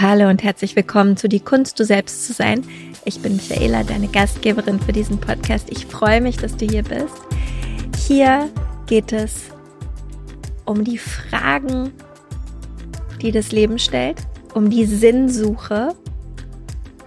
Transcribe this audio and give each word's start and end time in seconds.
Hallo 0.00 0.30
und 0.30 0.42
herzlich 0.42 0.74
willkommen 0.74 1.18
zu 1.18 1.28
Die 1.28 1.40
Kunst, 1.40 1.78
du 1.78 1.84
selbst 1.84 2.24
zu 2.24 2.32
sein. 2.32 2.64
Ich 3.04 3.20
bin 3.20 3.36
Michaela, 3.36 3.84
deine 3.84 4.08
Gastgeberin 4.08 4.80
für 4.80 4.92
diesen 4.92 5.20
Podcast. 5.20 5.70
Ich 5.70 5.84
freue 5.84 6.22
mich, 6.22 6.38
dass 6.38 6.56
du 6.56 6.64
hier 6.64 6.82
bist. 6.82 7.14
Hier 8.08 8.48
geht 8.86 9.12
es 9.12 9.50
um 10.64 10.82
die 10.82 10.96
Fragen, 10.96 11.92
die 13.20 13.32
das 13.32 13.52
Leben 13.52 13.78
stellt, 13.78 14.16
um 14.54 14.70
die 14.70 14.86
Sinnsuche, 14.86 15.94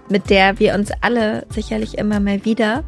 mit 0.08 0.30
der 0.30 0.60
wir 0.60 0.76
uns 0.76 0.92
alle 1.00 1.44
sicherlich 1.50 1.98
immer 1.98 2.20
mal 2.20 2.44
wieder 2.44 2.84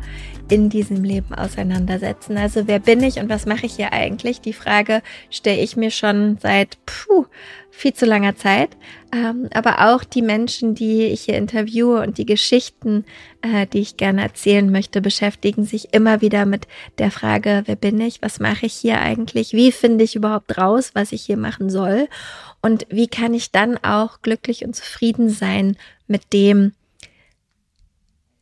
in 0.49 0.71
diesem 0.71 1.03
Leben 1.03 1.35
auseinandersetzen. 1.35 2.39
Also 2.39 2.69
wer 2.69 2.79
bin 2.79 3.03
ich 3.03 3.19
und 3.19 3.29
was 3.29 3.47
mache 3.47 3.67
ich 3.67 3.75
hier 3.75 3.93
eigentlich? 3.93 4.41
Die 4.41 4.53
Frage 4.53 5.03
stelle 5.29 5.61
ich 5.61 5.77
mir 5.77 5.91
schon 5.91 6.39
seit 6.41 6.79
puh, 6.87 7.27
viel 7.79 7.95
zu 7.95 8.07
langer 8.07 8.37
Zeit. 8.37 8.77
Ähm, 9.13 9.49
aber 9.55 9.93
auch 9.93 10.05
die 10.05 10.21
Menschen, 10.21 10.75
die 10.75 11.05
ich 11.05 11.23
hier 11.23 11.39
interviewe 11.39 12.03
und 12.03 12.19
die 12.19 12.27
Geschichten, 12.27 13.05
äh, 13.41 13.67
die 13.67 13.79
ich 13.79 13.97
gerne 13.97 14.23
erzählen 14.23 14.71
möchte, 14.71 15.01
beschäftigen 15.01 15.65
sich 15.65 15.95
immer 15.95 16.21
wieder 16.21 16.45
mit 16.45 16.67
der 16.99 17.11
Frage, 17.11 17.63
wer 17.67 17.77
bin 17.77 18.01
ich? 18.01 18.21
Was 18.21 18.41
mache 18.41 18.67
ich 18.67 18.75
hier 18.75 19.01
eigentlich? 19.01 19.53
Wie 19.53 19.73
finde 19.73 20.05
ich 20.05 20.17
überhaupt 20.17 20.59
raus, 20.59 20.91
was 20.95 21.13
ich 21.13 21.23
hier 21.23 21.37
machen 21.37 21.71
soll? 21.71 22.09
Und 22.61 22.87
wie 22.91 23.07
kann 23.07 23.33
ich 23.33 23.53
dann 23.53 23.79
auch 23.79 24.21
glücklich 24.23 24.65
und 24.65 24.75
zufrieden 24.75 25.31
sein 25.31 25.77
mit 26.09 26.33
dem, 26.33 26.73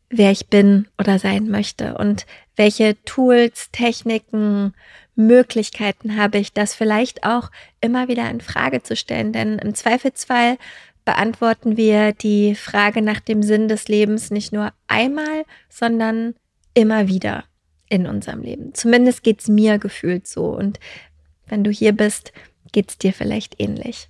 wer 0.09 0.31
ich 0.31 0.47
bin 0.49 0.89
oder 0.99 1.19
sein 1.19 1.49
möchte 1.49 1.99
und 1.99 2.27
welche 2.57 2.97
Tools, 3.05 3.71
Techniken, 3.71 4.73
Möglichkeiten 5.17 6.17
habe 6.17 6.39
ich, 6.39 6.53
das 6.53 6.75
vielleicht 6.75 7.25
auch 7.25 7.51
immer 7.81 8.09
wieder 8.09 8.31
in 8.31 8.41
Frage 8.41 8.83
zu 8.83 8.95
stellen. 8.95 9.33
Denn 9.33 9.59
im 9.59 9.75
Zweifelsfall 9.75 10.59
beantworten 11.05 11.77
wir 11.77 12.13
die 12.13 12.55
Frage 12.55 13.03
nach 13.03 13.21
dem 13.21 13.43
Sinn 13.43 13.69
des 13.69 13.89
Lebens 13.89 14.31
nicht 14.31 14.53
nur 14.53 14.73
einmal, 14.87 15.45
sondern 15.69 16.35
immer 16.75 17.09
wieder 17.09 17.45
in 17.89 18.07
unserem 18.07 18.43
Leben. 18.43 18.75
Zumindest 18.75 19.23
geht's 19.23 19.49
mir 19.49 19.79
gefühlt 19.79 20.27
so. 20.27 20.47
Und 20.47 20.79
wenn 21.47 21.65
du 21.65 21.71
hier 21.71 21.93
bist, 21.93 22.33
geht's 22.73 22.99
dir 22.99 23.13
vielleicht 23.13 23.61
ähnlich. 23.61 24.09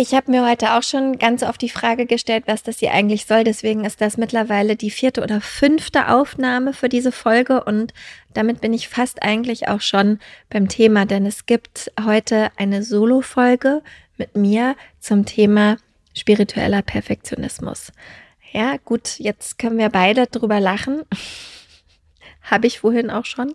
Ich 0.00 0.14
habe 0.14 0.30
mir 0.30 0.48
heute 0.48 0.74
auch 0.74 0.84
schon 0.84 1.18
ganz 1.18 1.42
oft 1.42 1.60
die 1.60 1.68
Frage 1.68 2.06
gestellt, 2.06 2.44
was 2.46 2.62
das 2.62 2.78
hier 2.78 2.92
eigentlich 2.92 3.26
soll. 3.26 3.42
Deswegen 3.42 3.84
ist 3.84 4.00
das 4.00 4.16
mittlerweile 4.16 4.76
die 4.76 4.92
vierte 4.92 5.24
oder 5.24 5.40
fünfte 5.40 6.10
Aufnahme 6.10 6.72
für 6.72 6.88
diese 6.88 7.10
Folge 7.10 7.64
und 7.64 7.92
damit 8.32 8.60
bin 8.60 8.72
ich 8.72 8.88
fast 8.88 9.24
eigentlich 9.24 9.66
auch 9.66 9.80
schon 9.80 10.20
beim 10.50 10.68
Thema, 10.68 11.04
denn 11.04 11.26
es 11.26 11.46
gibt 11.46 11.90
heute 12.00 12.52
eine 12.54 12.84
Solo-Folge 12.84 13.82
mit 14.18 14.36
mir 14.36 14.76
zum 15.00 15.26
Thema 15.26 15.78
spiritueller 16.14 16.82
Perfektionismus. 16.82 17.90
Ja, 18.52 18.76
gut, 18.84 19.18
jetzt 19.18 19.58
können 19.58 19.78
wir 19.78 19.88
beide 19.88 20.28
drüber 20.28 20.60
lachen 20.60 21.02
habe 22.50 22.66
ich 22.66 22.80
vorhin 22.80 23.10
auch 23.10 23.24
schon, 23.24 23.54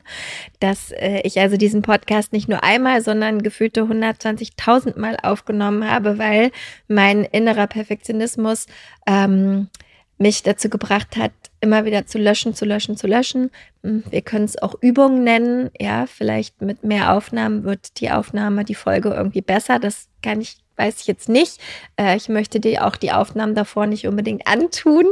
dass 0.59 0.91
äh, 0.91 1.21
ich 1.23 1.39
also 1.39 1.57
diesen 1.57 1.81
Podcast 1.81 2.33
nicht 2.33 2.49
nur 2.49 2.63
einmal, 2.63 3.01
sondern 3.01 3.43
gefühlte 3.43 3.83
120.000 3.83 4.99
Mal 4.99 5.17
aufgenommen 5.21 5.89
habe, 5.89 6.17
weil 6.17 6.51
mein 6.87 7.23
innerer 7.23 7.67
Perfektionismus 7.67 8.67
ähm, 9.07 9.69
mich 10.17 10.43
dazu 10.43 10.69
gebracht 10.69 11.17
hat, 11.17 11.31
immer 11.59 11.85
wieder 11.85 12.05
zu 12.05 12.17
löschen, 12.17 12.53
zu 12.53 12.65
löschen, 12.65 12.97
zu 12.97 13.07
löschen. 13.07 13.51
Hm, 13.83 14.03
wir 14.09 14.21
können 14.21 14.45
es 14.45 14.61
auch 14.61 14.75
Übungen 14.81 15.23
nennen. 15.23 15.69
Ja, 15.79 16.05
vielleicht 16.07 16.61
mit 16.61 16.83
mehr 16.83 17.13
Aufnahmen 17.13 17.63
wird 17.63 17.99
die 17.99 18.11
Aufnahme, 18.11 18.63
die 18.63 18.75
Folge 18.75 19.09
irgendwie 19.09 19.41
besser. 19.41 19.79
Das 19.79 20.07
kann 20.21 20.41
ich 20.41 20.62
weiß 20.75 21.01
ich 21.01 21.07
jetzt 21.07 21.29
nicht. 21.29 21.59
Äh, 21.97 22.17
ich 22.17 22.29
möchte 22.29 22.59
dir 22.59 22.85
auch 22.85 22.95
die 22.95 23.11
Aufnahmen 23.11 23.55
davor 23.55 23.85
nicht 23.85 24.07
unbedingt 24.07 24.47
antun. 24.47 25.05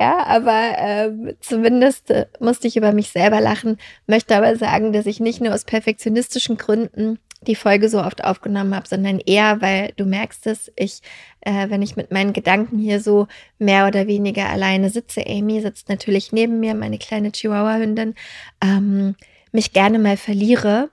Ja, 0.00 0.24
aber 0.26 0.78
äh, 0.78 1.36
zumindest 1.40 2.10
äh, 2.10 2.26
musste 2.40 2.68
ich 2.68 2.76
über 2.76 2.92
mich 2.92 3.10
selber 3.10 3.40
lachen. 3.40 3.78
Möchte 4.06 4.36
aber 4.36 4.56
sagen, 4.56 4.92
dass 4.92 5.06
ich 5.06 5.20
nicht 5.20 5.40
nur 5.40 5.54
aus 5.54 5.64
perfektionistischen 5.64 6.56
Gründen 6.56 7.18
die 7.42 7.54
Folge 7.54 7.88
so 7.88 8.02
oft 8.02 8.22
aufgenommen 8.22 8.74
habe, 8.74 8.86
sondern 8.86 9.18
eher, 9.18 9.62
weil 9.62 9.92
du 9.96 10.04
merkst 10.04 10.46
es, 10.46 10.70
ich, 10.76 11.00
äh, 11.40 11.70
wenn 11.70 11.80
ich 11.82 11.96
mit 11.96 12.10
meinen 12.10 12.32
Gedanken 12.32 12.78
hier 12.78 13.00
so 13.00 13.28
mehr 13.58 13.86
oder 13.86 14.06
weniger 14.06 14.48
alleine 14.48 14.90
sitze, 14.90 15.26
Amy 15.26 15.60
sitzt 15.60 15.88
natürlich 15.88 16.32
neben 16.32 16.60
mir, 16.60 16.74
meine 16.74 16.98
kleine 16.98 17.32
Chihuahua-Hündin, 17.32 18.14
ähm, 18.62 19.16
mich 19.52 19.72
gerne 19.72 19.98
mal 19.98 20.16
verliere 20.16 20.90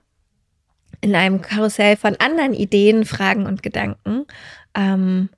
in 1.00 1.14
einem 1.14 1.42
Karussell 1.42 1.96
von 1.96 2.16
anderen 2.16 2.54
Ideen, 2.54 3.04
Fragen 3.04 3.46
und 3.46 3.62
Gedanken 3.62 4.26
ähm, 4.74 5.28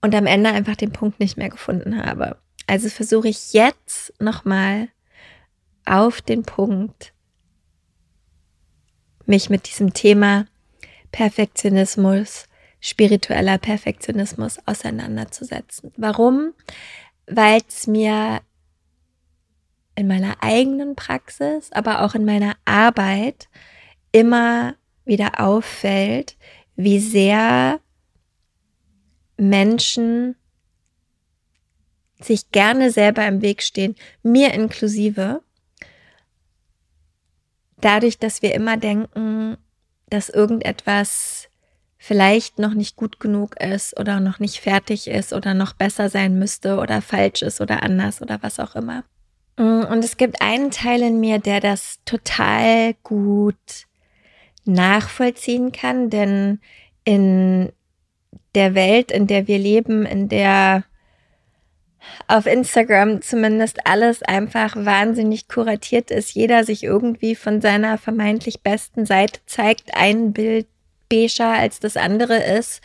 und 0.00 0.14
am 0.14 0.26
Ende 0.26 0.50
einfach 0.50 0.76
den 0.76 0.92
Punkt 0.92 1.20
nicht 1.20 1.36
mehr 1.36 1.48
gefunden 1.48 2.04
habe. 2.04 2.36
Also 2.66 2.88
versuche 2.88 3.28
ich 3.28 3.52
jetzt 3.52 4.12
nochmal 4.20 4.88
auf 5.84 6.20
den 6.20 6.42
Punkt, 6.42 7.12
mich 9.26 9.50
mit 9.50 9.68
diesem 9.68 9.94
Thema 9.94 10.46
Perfektionismus, 11.10 12.46
spiritueller 12.80 13.58
Perfektionismus 13.58 14.58
auseinanderzusetzen. 14.66 15.92
Warum? 15.96 16.54
Weil 17.26 17.60
es 17.68 17.86
mir 17.86 18.40
in 19.94 20.06
meiner 20.06 20.42
eigenen 20.42 20.96
Praxis, 20.96 21.70
aber 21.72 22.02
auch 22.02 22.14
in 22.14 22.24
meiner 22.24 22.56
Arbeit 22.64 23.48
immer 24.12 24.74
wieder 25.04 25.40
auffällt, 25.40 26.36
wie 26.76 27.00
sehr 27.00 27.80
Menschen 29.36 30.36
sich 32.20 32.52
gerne 32.52 32.90
selber 32.90 33.26
im 33.26 33.42
Weg 33.42 33.62
stehen, 33.62 33.96
mir 34.22 34.54
inklusive, 34.54 35.42
dadurch, 37.80 38.18
dass 38.18 38.42
wir 38.42 38.54
immer 38.54 38.76
denken, 38.76 39.56
dass 40.08 40.28
irgendetwas 40.28 41.48
vielleicht 41.98 42.58
noch 42.58 42.74
nicht 42.74 42.96
gut 42.96 43.20
genug 43.20 43.60
ist 43.60 43.98
oder 43.98 44.20
noch 44.20 44.38
nicht 44.38 44.60
fertig 44.60 45.08
ist 45.08 45.32
oder 45.32 45.54
noch 45.54 45.72
besser 45.72 46.08
sein 46.08 46.38
müsste 46.38 46.78
oder 46.78 47.00
falsch 47.02 47.42
ist 47.42 47.60
oder 47.60 47.82
anders 47.82 48.20
oder 48.20 48.42
was 48.42 48.60
auch 48.60 48.74
immer. 48.74 49.04
Und 49.56 50.04
es 50.04 50.16
gibt 50.16 50.40
einen 50.40 50.70
Teil 50.70 51.02
in 51.02 51.20
mir, 51.20 51.38
der 51.38 51.60
das 51.60 52.00
total 52.04 52.94
gut 53.02 53.86
nachvollziehen 54.64 55.72
kann, 55.72 56.10
denn 56.10 56.60
in 57.04 57.72
der 58.54 58.74
Welt, 58.74 59.10
in 59.10 59.26
der 59.26 59.48
wir 59.48 59.58
leben, 59.58 60.06
in 60.06 60.28
der 60.28 60.84
auf 62.26 62.46
Instagram 62.46 63.22
zumindest 63.22 63.86
alles 63.86 64.22
einfach 64.22 64.74
wahnsinnig 64.76 65.48
kuratiert 65.48 66.10
ist, 66.10 66.34
jeder 66.34 66.64
sich 66.64 66.82
irgendwie 66.82 67.34
von 67.34 67.60
seiner 67.60 67.96
vermeintlich 67.98 68.62
besten 68.62 69.06
Seite 69.06 69.40
zeigt, 69.46 69.94
ein 69.94 70.32
Bild 70.32 70.66
beger 71.08 71.52
als 71.52 71.78
das 71.78 71.96
andere 71.96 72.36
ist, 72.36 72.80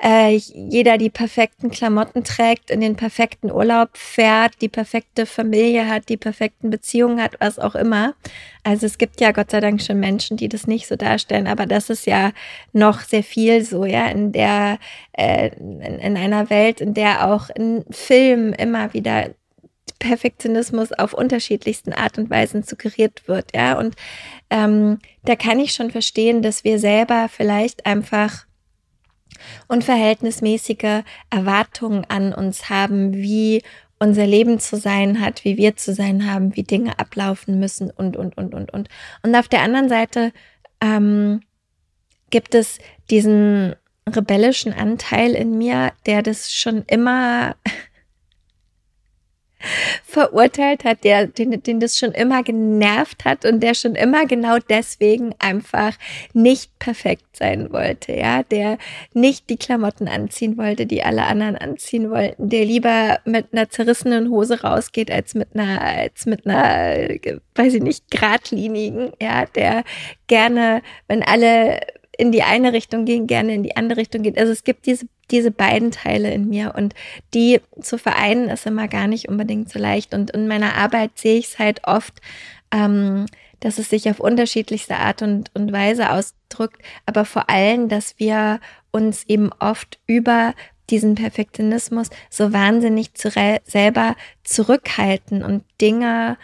äh, 0.00 0.36
jeder 0.36 0.96
die 0.96 1.10
perfekten 1.10 1.70
Klamotten 1.70 2.22
trägt, 2.22 2.70
in 2.70 2.80
den 2.80 2.94
perfekten 2.94 3.50
Urlaub 3.50 3.90
fährt, 3.94 4.60
die 4.60 4.68
perfekte 4.68 5.26
Familie 5.26 5.88
hat, 5.88 6.08
die 6.08 6.16
perfekten 6.16 6.70
Beziehungen 6.70 7.20
hat, 7.20 7.36
was 7.40 7.58
auch 7.58 7.74
immer. 7.74 8.14
Also 8.62 8.86
es 8.86 8.98
gibt 8.98 9.20
ja 9.20 9.32
Gott 9.32 9.50
sei 9.50 9.60
Dank 9.60 9.82
schon 9.82 9.98
Menschen, 9.98 10.36
die 10.36 10.48
das 10.48 10.66
nicht 10.66 10.86
so 10.86 10.94
darstellen, 10.94 11.48
aber 11.48 11.66
das 11.66 11.90
ist 11.90 12.06
ja 12.06 12.32
noch 12.72 13.00
sehr 13.00 13.24
viel 13.24 13.64
so, 13.64 13.84
ja, 13.84 14.06
in 14.06 14.30
der, 14.30 14.78
äh, 15.12 15.48
in, 15.56 15.80
in 15.80 16.16
einer 16.16 16.48
Welt, 16.48 16.80
in 16.80 16.94
der 16.94 17.26
auch 17.26 17.50
in 17.50 17.84
Filmen 17.90 18.52
immer 18.52 18.94
wieder 18.94 19.30
Perfektionismus 19.98 20.92
auf 20.92 21.12
unterschiedlichsten 21.12 21.92
Art 21.92 22.18
und 22.18 22.30
Weisen 22.30 22.62
suggeriert 22.62 23.26
wird, 23.26 23.54
ja. 23.54 23.76
Und 23.76 23.96
ähm, 24.50 24.98
da 25.24 25.34
kann 25.34 25.58
ich 25.58 25.72
schon 25.72 25.90
verstehen, 25.90 26.40
dass 26.40 26.62
wir 26.62 26.78
selber 26.78 27.28
vielleicht 27.28 27.84
einfach 27.84 28.47
unverhältnismäßige 29.68 31.02
Erwartungen 31.30 32.04
an 32.08 32.32
uns 32.32 32.68
haben, 32.70 33.14
wie 33.14 33.62
unser 33.98 34.26
Leben 34.26 34.60
zu 34.60 34.76
sein 34.76 35.20
hat, 35.20 35.44
wie 35.44 35.56
wir 35.56 35.76
zu 35.76 35.92
sein 35.92 36.30
haben, 36.30 36.54
wie 36.56 36.62
Dinge 36.62 36.98
ablaufen 36.98 37.58
müssen 37.58 37.90
und, 37.90 38.16
und, 38.16 38.36
und, 38.36 38.54
und, 38.54 38.72
und. 38.72 38.88
Und 39.22 39.34
auf 39.34 39.48
der 39.48 39.62
anderen 39.62 39.88
Seite 39.88 40.32
ähm, 40.80 41.40
gibt 42.30 42.54
es 42.54 42.78
diesen 43.10 43.74
rebellischen 44.08 44.72
Anteil 44.72 45.32
in 45.32 45.58
mir, 45.58 45.92
der 46.06 46.22
das 46.22 46.52
schon 46.52 46.84
immer 46.86 47.56
verurteilt 50.04 50.84
hat, 50.84 51.04
der, 51.04 51.26
den, 51.26 51.62
den 51.62 51.80
das 51.80 51.98
schon 51.98 52.12
immer 52.12 52.42
genervt 52.42 53.24
hat 53.24 53.44
und 53.44 53.60
der 53.60 53.74
schon 53.74 53.94
immer 53.94 54.26
genau 54.26 54.58
deswegen 54.58 55.34
einfach 55.38 55.92
nicht 56.32 56.78
perfekt 56.78 57.36
sein 57.36 57.72
wollte, 57.72 58.12
ja, 58.12 58.42
der 58.42 58.78
nicht 59.12 59.48
die 59.50 59.56
Klamotten 59.56 60.08
anziehen 60.08 60.56
wollte, 60.56 60.86
die 60.86 61.02
alle 61.02 61.24
anderen 61.24 61.56
anziehen 61.56 62.10
wollten, 62.10 62.48
der 62.48 62.64
lieber 62.64 63.20
mit 63.24 63.52
einer 63.52 63.70
zerrissenen 63.70 64.30
Hose 64.30 64.62
rausgeht 64.62 65.10
als 65.10 65.34
mit 65.34 65.48
einer, 65.54 65.80
als 65.80 66.26
mit 66.26 66.46
einer, 66.46 67.08
weiß 67.54 67.74
ich 67.74 67.82
nicht, 67.82 68.10
geradlinigen, 68.10 69.12
ja, 69.20 69.46
der 69.46 69.84
gerne, 70.26 70.82
wenn 71.06 71.22
alle 71.22 71.80
in 72.18 72.32
die 72.32 72.42
eine 72.42 72.72
Richtung 72.72 73.04
gehen, 73.04 73.26
gerne 73.26 73.54
in 73.54 73.62
die 73.62 73.76
andere 73.76 74.00
Richtung 74.00 74.22
gehen. 74.22 74.36
Also 74.36 74.52
es 74.52 74.64
gibt 74.64 74.86
diese, 74.86 75.06
diese 75.30 75.50
beiden 75.50 75.92
Teile 75.92 76.32
in 76.32 76.48
mir 76.48 76.74
und 76.76 76.94
die 77.32 77.60
zu 77.80 77.96
vereinen 77.96 78.50
ist 78.50 78.66
immer 78.66 78.88
gar 78.88 79.06
nicht 79.06 79.28
unbedingt 79.28 79.70
so 79.70 79.78
leicht. 79.78 80.12
Und 80.12 80.32
in 80.32 80.48
meiner 80.48 80.74
Arbeit 80.74 81.12
sehe 81.14 81.38
ich 81.38 81.46
es 81.46 81.58
halt 81.58 81.84
oft, 81.84 82.20
ähm, 82.72 83.26
dass 83.60 83.78
es 83.78 83.88
sich 83.88 84.10
auf 84.10 84.20
unterschiedlichste 84.20 84.96
Art 84.96 85.22
und, 85.22 85.50
und 85.54 85.72
Weise 85.72 86.10
ausdrückt, 86.10 86.82
aber 87.06 87.24
vor 87.24 87.48
allem, 87.48 87.88
dass 87.88 88.18
wir 88.18 88.60
uns 88.90 89.24
eben 89.24 89.50
oft 89.58 89.98
über 90.06 90.54
diesen 90.90 91.14
Perfektionismus 91.14 92.10
so 92.30 92.52
wahnsinnig 92.52 93.14
zu 93.14 93.30
selber 93.30 94.16
zurückhalten 94.42 95.42
und 95.42 95.64
Dinge 95.80 96.36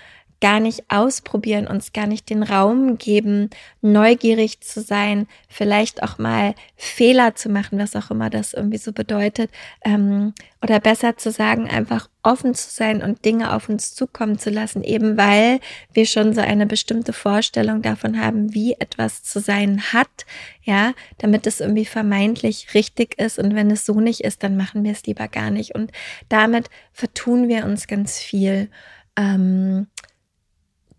gar 0.45 0.61
nicht 0.61 0.85
ausprobieren, 0.91 1.67
uns 1.67 1.95
gar 1.95 2.07
nicht 2.07 2.29
den 2.29 2.43
Raum 2.43 2.99
geben, 2.99 3.49
neugierig 3.81 4.61
zu 4.61 4.83
sein, 4.83 5.27
vielleicht 5.49 6.03
auch 6.03 6.19
mal 6.19 6.55
Fehler 6.77 7.35
zu 7.35 7.49
machen, 7.49 7.79
was 7.79 7.97
auch 7.97 8.11
immer 8.11 8.29
das 8.29 8.53
irgendwie 8.53 8.77
so 8.77 8.93
bedeutet, 8.93 9.51
ähm, 9.87 10.35
oder 10.61 10.81
besser 10.81 11.17
zu 11.17 11.31
sagen, 11.31 11.71
einfach 11.71 12.11
offen 12.23 12.55
zu 12.55 12.69
sein 12.69 13.03
und 13.03 13.25
Dinge 13.25 13.55
auf 13.55 13.71
uns 13.71 13.95
zukommen 13.95 14.39
zu 14.39 14.51
lassen, 14.51 14.85
eben 14.85 15.17
weil 15.17 15.61
wir 15.95 16.05
schon 16.05 16.35
so 16.35 16.43
eine 16.43 16.67
bestimmte 16.67 17.15
Vorstellung 17.15 17.81
davon 17.81 18.21
haben, 18.21 18.53
wie 18.53 18.75
etwas 18.75 19.23
zu 19.23 19.41
sein 19.41 19.95
hat, 19.95 20.27
ja, 20.63 20.93
damit 21.17 21.47
es 21.47 21.61
irgendwie 21.61 21.87
vermeintlich 21.87 22.75
richtig 22.75 23.19
ist 23.19 23.39
und 23.39 23.55
wenn 23.55 23.71
es 23.71 23.87
so 23.87 23.99
nicht 23.99 24.21
ist, 24.21 24.43
dann 24.43 24.59
machen 24.59 24.85
wir 24.85 24.93
es 24.93 25.07
lieber 25.07 25.27
gar 25.27 25.51
nicht 25.51 25.75
und 25.75 25.91
damit 26.29 26.69
vertun 26.93 27.49
wir 27.49 27.65
uns 27.65 27.87
ganz 27.87 28.19
viel. 28.19 28.69
Ähm, 29.17 29.87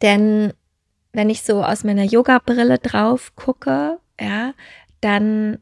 denn 0.01 0.53
wenn 1.13 1.30
ich 1.30 1.44
so 1.44 1.63
aus 1.63 1.83
meiner 1.83 2.03
Yoga-Brille 2.03 2.77
drauf 2.80 3.36
gucke, 3.36 4.00
ja, 4.19 4.53
dann 5.01 5.59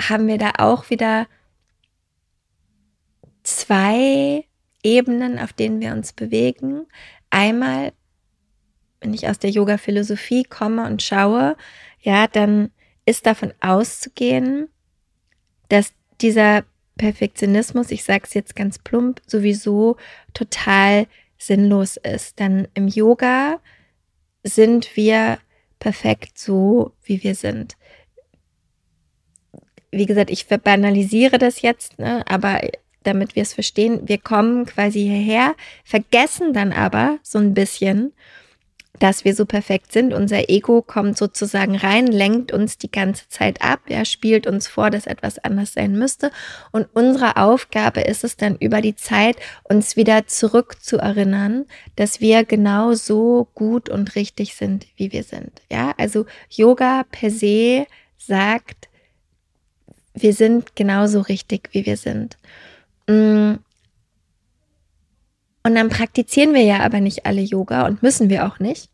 haben 0.00 0.26
wir 0.28 0.38
da 0.38 0.52
auch 0.58 0.90
wieder 0.90 1.26
zwei 3.42 4.44
Ebenen, 4.82 5.38
auf 5.38 5.52
denen 5.52 5.80
wir 5.80 5.92
uns 5.92 6.12
bewegen. 6.12 6.86
Einmal, 7.30 7.92
wenn 9.00 9.14
ich 9.14 9.28
aus 9.28 9.38
der 9.38 9.50
Yoga-Philosophie 9.50 10.44
komme 10.44 10.86
und 10.86 11.02
schaue, 11.02 11.56
ja, 12.00 12.26
dann 12.28 12.70
ist 13.04 13.26
davon 13.26 13.52
auszugehen, 13.60 14.68
dass 15.68 15.92
dieser 16.20 16.64
Perfektionismus, 16.96 17.90
ich 17.90 18.04
sage 18.04 18.24
es 18.24 18.34
jetzt 18.34 18.56
ganz 18.56 18.78
plump, 18.78 19.20
sowieso 19.26 19.96
total 20.32 21.06
sinnlos 21.38 21.96
ist. 21.96 22.38
Denn 22.38 22.68
im 22.74 22.88
Yoga 22.88 23.60
sind 24.42 24.96
wir 24.96 25.38
perfekt 25.78 26.38
so, 26.38 26.92
wie 27.04 27.22
wir 27.22 27.34
sind. 27.34 27.76
Wie 29.90 30.06
gesagt, 30.06 30.30
ich 30.30 30.44
verbanalisiere 30.44 31.38
das 31.38 31.62
jetzt, 31.62 31.98
ne, 31.98 32.24
aber 32.28 32.60
damit 33.02 33.36
wir 33.36 33.42
es 33.42 33.54
verstehen, 33.54 34.08
wir 34.08 34.18
kommen 34.18 34.66
quasi 34.66 35.00
hierher, 35.00 35.54
vergessen 35.84 36.52
dann 36.52 36.72
aber 36.72 37.18
so 37.22 37.38
ein 37.38 37.54
bisschen, 37.54 38.12
dass 38.98 39.24
wir 39.24 39.34
so 39.34 39.44
perfekt 39.44 39.92
sind. 39.92 40.12
Unser 40.12 40.48
Ego 40.48 40.82
kommt 40.82 41.16
sozusagen 41.18 41.76
rein, 41.76 42.06
lenkt 42.06 42.52
uns 42.52 42.78
die 42.78 42.90
ganze 42.90 43.28
Zeit 43.28 43.62
ab, 43.62 43.80
er 43.88 44.04
spielt 44.04 44.46
uns 44.46 44.66
vor, 44.66 44.90
dass 44.90 45.06
etwas 45.06 45.38
anders 45.38 45.72
sein 45.72 45.98
müsste. 45.98 46.30
Und 46.72 46.88
unsere 46.94 47.36
Aufgabe 47.36 48.00
ist 48.00 48.24
es 48.24 48.36
dann 48.36 48.56
über 48.56 48.80
die 48.80 48.96
Zeit, 48.96 49.36
uns 49.64 49.96
wieder 49.96 50.26
zurückzuerinnern, 50.26 51.66
dass 51.96 52.20
wir 52.20 52.44
genau 52.44 52.94
so 52.94 53.48
gut 53.54 53.88
und 53.88 54.14
richtig 54.14 54.54
sind, 54.54 54.86
wie 54.96 55.12
wir 55.12 55.22
sind. 55.22 55.62
Ja, 55.70 55.94
also 55.98 56.26
Yoga 56.50 57.04
per 57.10 57.30
se 57.30 57.86
sagt, 58.18 58.88
wir 60.14 60.32
sind 60.32 60.74
genauso 60.76 61.20
richtig, 61.20 61.68
wie 61.72 61.86
wir 61.86 61.96
sind. 61.96 62.36
Mm. 63.06 63.56
Und 65.66 65.74
dann 65.74 65.88
praktizieren 65.88 66.54
wir 66.54 66.62
ja 66.62 66.78
aber 66.78 67.00
nicht 67.00 67.26
alle 67.26 67.40
Yoga 67.40 67.88
und 67.88 68.00
müssen 68.00 68.30
wir 68.30 68.46
auch 68.46 68.60
nicht, 68.60 68.88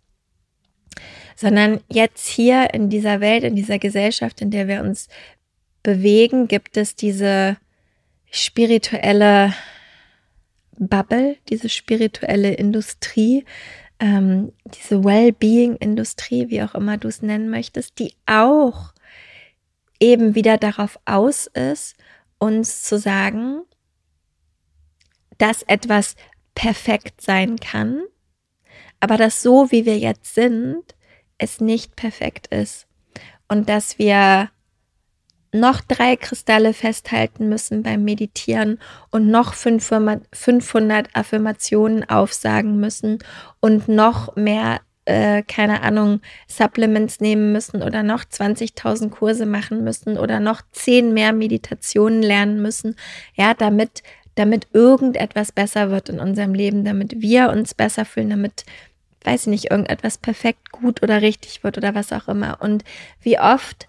sondern 1.36 1.80
jetzt 1.90 2.26
hier 2.26 2.72
in 2.72 2.88
dieser 2.88 3.20
Welt, 3.20 3.44
in 3.44 3.54
dieser 3.54 3.78
Gesellschaft, 3.78 4.40
in 4.40 4.50
der 4.50 4.69
wir 4.69 4.80
uns 4.80 5.08
bewegen, 5.82 6.48
gibt 6.48 6.78
es 6.78 6.96
diese 6.96 7.58
spirituelle 8.30 9.52
Bubble, 10.78 11.36
diese 11.50 11.69
spirituelle 11.69 12.54
Industrie, 12.54 13.44
ähm, 14.00 14.52
diese 14.64 15.04
Well-Being-Industrie, 15.04 16.48
wie 16.48 16.62
auch 16.62 16.75
immer 16.75 16.96
du 16.96 17.08
es 17.08 17.20
nennen 17.20 17.50
möchtest, 17.50 17.98
die 17.98 18.14
auch 18.25 18.94
eben 20.00 20.34
wieder 20.34 20.56
darauf 20.56 20.98
aus 21.04 21.48
ist, 21.48 21.96
uns 22.38 22.82
zu 22.82 22.98
sagen, 22.98 23.60
dass 25.36 25.62
etwas 25.64 26.16
perfekt 26.54 27.20
sein 27.20 27.56
kann, 27.58 28.02
aber 29.00 29.16
dass 29.16 29.43
so, 29.43 29.70
wie 29.70 29.84
wir 29.84 29.99
jetzt 29.99 30.34
sind, 30.34 30.82
es 31.38 31.60
nicht 31.60 31.96
perfekt 31.96 32.46
ist. 32.49 32.87
Und 33.49 33.69
dass 33.69 33.99
wir 33.99 34.50
noch 35.52 35.81
drei 35.82 36.16
Kristalle 36.16 36.72
festhalten 36.72 37.49
müssen 37.49 37.82
beim 37.82 38.04
Meditieren 38.04 38.78
und 39.10 39.28
noch 39.28 39.52
500 39.54 40.25
Affirmationen 41.12 42.08
aufsagen 42.08 42.81
müssen 42.81 43.19
und 43.60 43.87
noch 43.88 44.34
mehr, 44.34 44.81
äh, 45.04 45.43
keine 45.43 45.82
Ahnung, 45.82 46.20
Supplements 46.49 47.20
nehmen 47.20 47.52
müssen 47.52 47.82
oder 47.82 48.02
noch 48.02 48.25
20.000 48.25 49.10
Kurse 49.10 49.44
machen 49.44 49.84
müssen 49.84 50.16
oder 50.16 50.40
noch 50.40 50.62
10 50.72 51.12
mehr 51.12 51.34
Meditationen 51.34 52.22
lernen 52.22 52.62
müssen, 52.62 52.96
ja, 53.34 53.52
damit 53.52 54.02
damit 54.34 54.69
irgendetwas 54.73 55.52
besser 55.52 55.90
wird 55.90 56.08
in 56.08 56.19
unserem 56.19 56.55
Leben, 56.55 56.84
damit 56.84 57.20
wir 57.20 57.50
uns 57.50 57.75
besser 57.75 58.05
fühlen, 58.05 58.31
damit, 58.31 58.64
weiß 59.25 59.43
ich 59.43 59.46
nicht, 59.49 59.70
irgendetwas 59.70 60.19
perfekt 60.19 60.73
gut 60.73 61.02
oder 61.02 61.20
richtig 61.23 61.62
wird 61.64 61.76
oder 61.76 61.94
was 61.94 62.12
auch 62.12 62.29
immer. 62.29 62.58
Und 62.61 62.84
wie 63.20 63.38
oft 63.38 63.87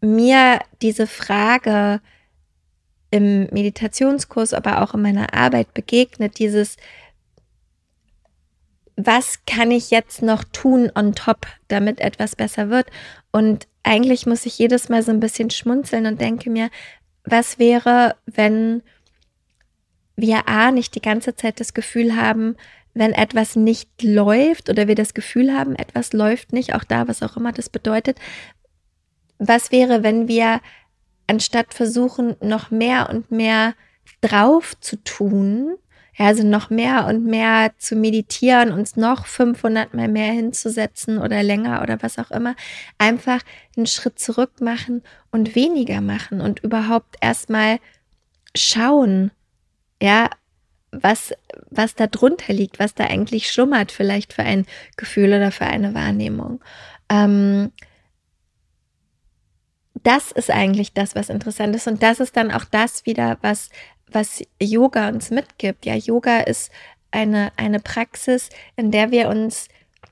mir 0.00 0.58
diese 0.80 1.06
Frage 1.06 2.00
im 3.10 3.44
Meditationskurs, 3.50 4.54
aber 4.54 4.82
auch 4.82 4.94
in 4.94 5.02
meiner 5.02 5.34
Arbeit 5.34 5.74
begegnet, 5.74 6.38
dieses, 6.38 6.76
was 8.96 9.40
kann 9.46 9.70
ich 9.70 9.90
jetzt 9.90 10.22
noch 10.22 10.44
tun 10.44 10.90
on 10.94 11.14
top, 11.14 11.46
damit 11.68 12.00
etwas 12.00 12.36
besser 12.36 12.70
wird? 12.70 12.86
Und 13.30 13.68
eigentlich 13.82 14.26
muss 14.26 14.46
ich 14.46 14.58
jedes 14.58 14.88
Mal 14.88 15.02
so 15.02 15.12
ein 15.12 15.20
bisschen 15.20 15.50
schmunzeln 15.50 16.06
und 16.06 16.20
denke 16.20 16.50
mir, 16.50 16.70
was 17.24 17.58
wäre, 17.58 18.16
wenn 18.26 18.82
wir 20.16 20.48
A, 20.48 20.70
nicht 20.70 20.94
die 20.94 21.02
ganze 21.02 21.34
Zeit 21.34 21.60
das 21.60 21.74
Gefühl 21.74 22.16
haben, 22.16 22.56
wenn 22.94 23.12
etwas 23.12 23.56
nicht 23.56 24.02
läuft 24.02 24.68
oder 24.68 24.86
wir 24.86 24.94
das 24.94 25.14
Gefühl 25.14 25.52
haben, 25.52 25.74
etwas 25.76 26.12
läuft 26.12 26.52
nicht, 26.52 26.74
auch 26.74 26.84
da, 26.84 27.08
was 27.08 27.22
auch 27.22 27.36
immer 27.36 27.52
das 27.52 27.68
bedeutet. 27.68 28.18
Was 29.38 29.72
wäre, 29.72 30.02
wenn 30.02 30.28
wir 30.28 30.60
anstatt 31.26 31.72
versuchen, 31.72 32.36
noch 32.40 32.70
mehr 32.70 33.08
und 33.08 33.30
mehr 33.30 33.74
drauf 34.20 34.78
zu 34.80 34.96
tun, 35.02 35.76
ja, 36.14 36.26
also 36.26 36.46
noch 36.46 36.68
mehr 36.68 37.06
und 37.06 37.24
mehr 37.24 37.72
zu 37.78 37.96
meditieren, 37.96 38.70
uns 38.72 38.96
noch 38.96 39.24
500 39.24 39.94
mal 39.94 40.08
mehr 40.08 40.32
hinzusetzen 40.32 41.18
oder 41.18 41.42
länger 41.42 41.82
oder 41.82 42.02
was 42.02 42.18
auch 42.18 42.30
immer, 42.30 42.54
einfach 42.98 43.40
einen 43.76 43.86
Schritt 43.86 44.18
zurück 44.18 44.60
machen 44.60 45.02
und 45.30 45.54
weniger 45.54 46.02
machen 46.02 46.42
und 46.42 46.60
überhaupt 46.60 47.16
erstmal 47.22 47.78
schauen, 48.54 49.30
ja, 50.02 50.28
was, 50.90 51.32
was 51.70 51.94
da 51.94 52.08
drunter 52.08 52.52
liegt, 52.52 52.80
was 52.80 52.94
da 52.94 53.04
eigentlich 53.04 53.50
schlummert, 53.50 53.92
vielleicht 53.92 54.32
für 54.32 54.42
ein 54.42 54.66
Gefühl 54.96 55.28
oder 55.28 55.52
für 55.52 55.64
eine 55.64 55.94
Wahrnehmung. 55.94 56.60
Ähm, 57.08 57.70
das 60.02 60.32
ist 60.32 60.50
eigentlich 60.50 60.92
das, 60.92 61.14
was 61.14 61.28
interessant 61.28 61.76
ist. 61.76 61.86
Und 61.86 62.02
das 62.02 62.18
ist 62.18 62.36
dann 62.36 62.50
auch 62.50 62.64
das 62.64 63.06
wieder, 63.06 63.38
was, 63.42 63.70
was 64.10 64.42
Yoga 64.60 65.08
uns 65.08 65.30
mitgibt. 65.30 65.86
Ja, 65.86 65.94
Yoga 65.94 66.40
ist 66.40 66.72
eine, 67.12 67.52
eine 67.56 67.78
Praxis, 67.78 68.48
in 68.74 68.90
der 68.90 69.12
wir 69.12 69.28
uns 69.28 69.68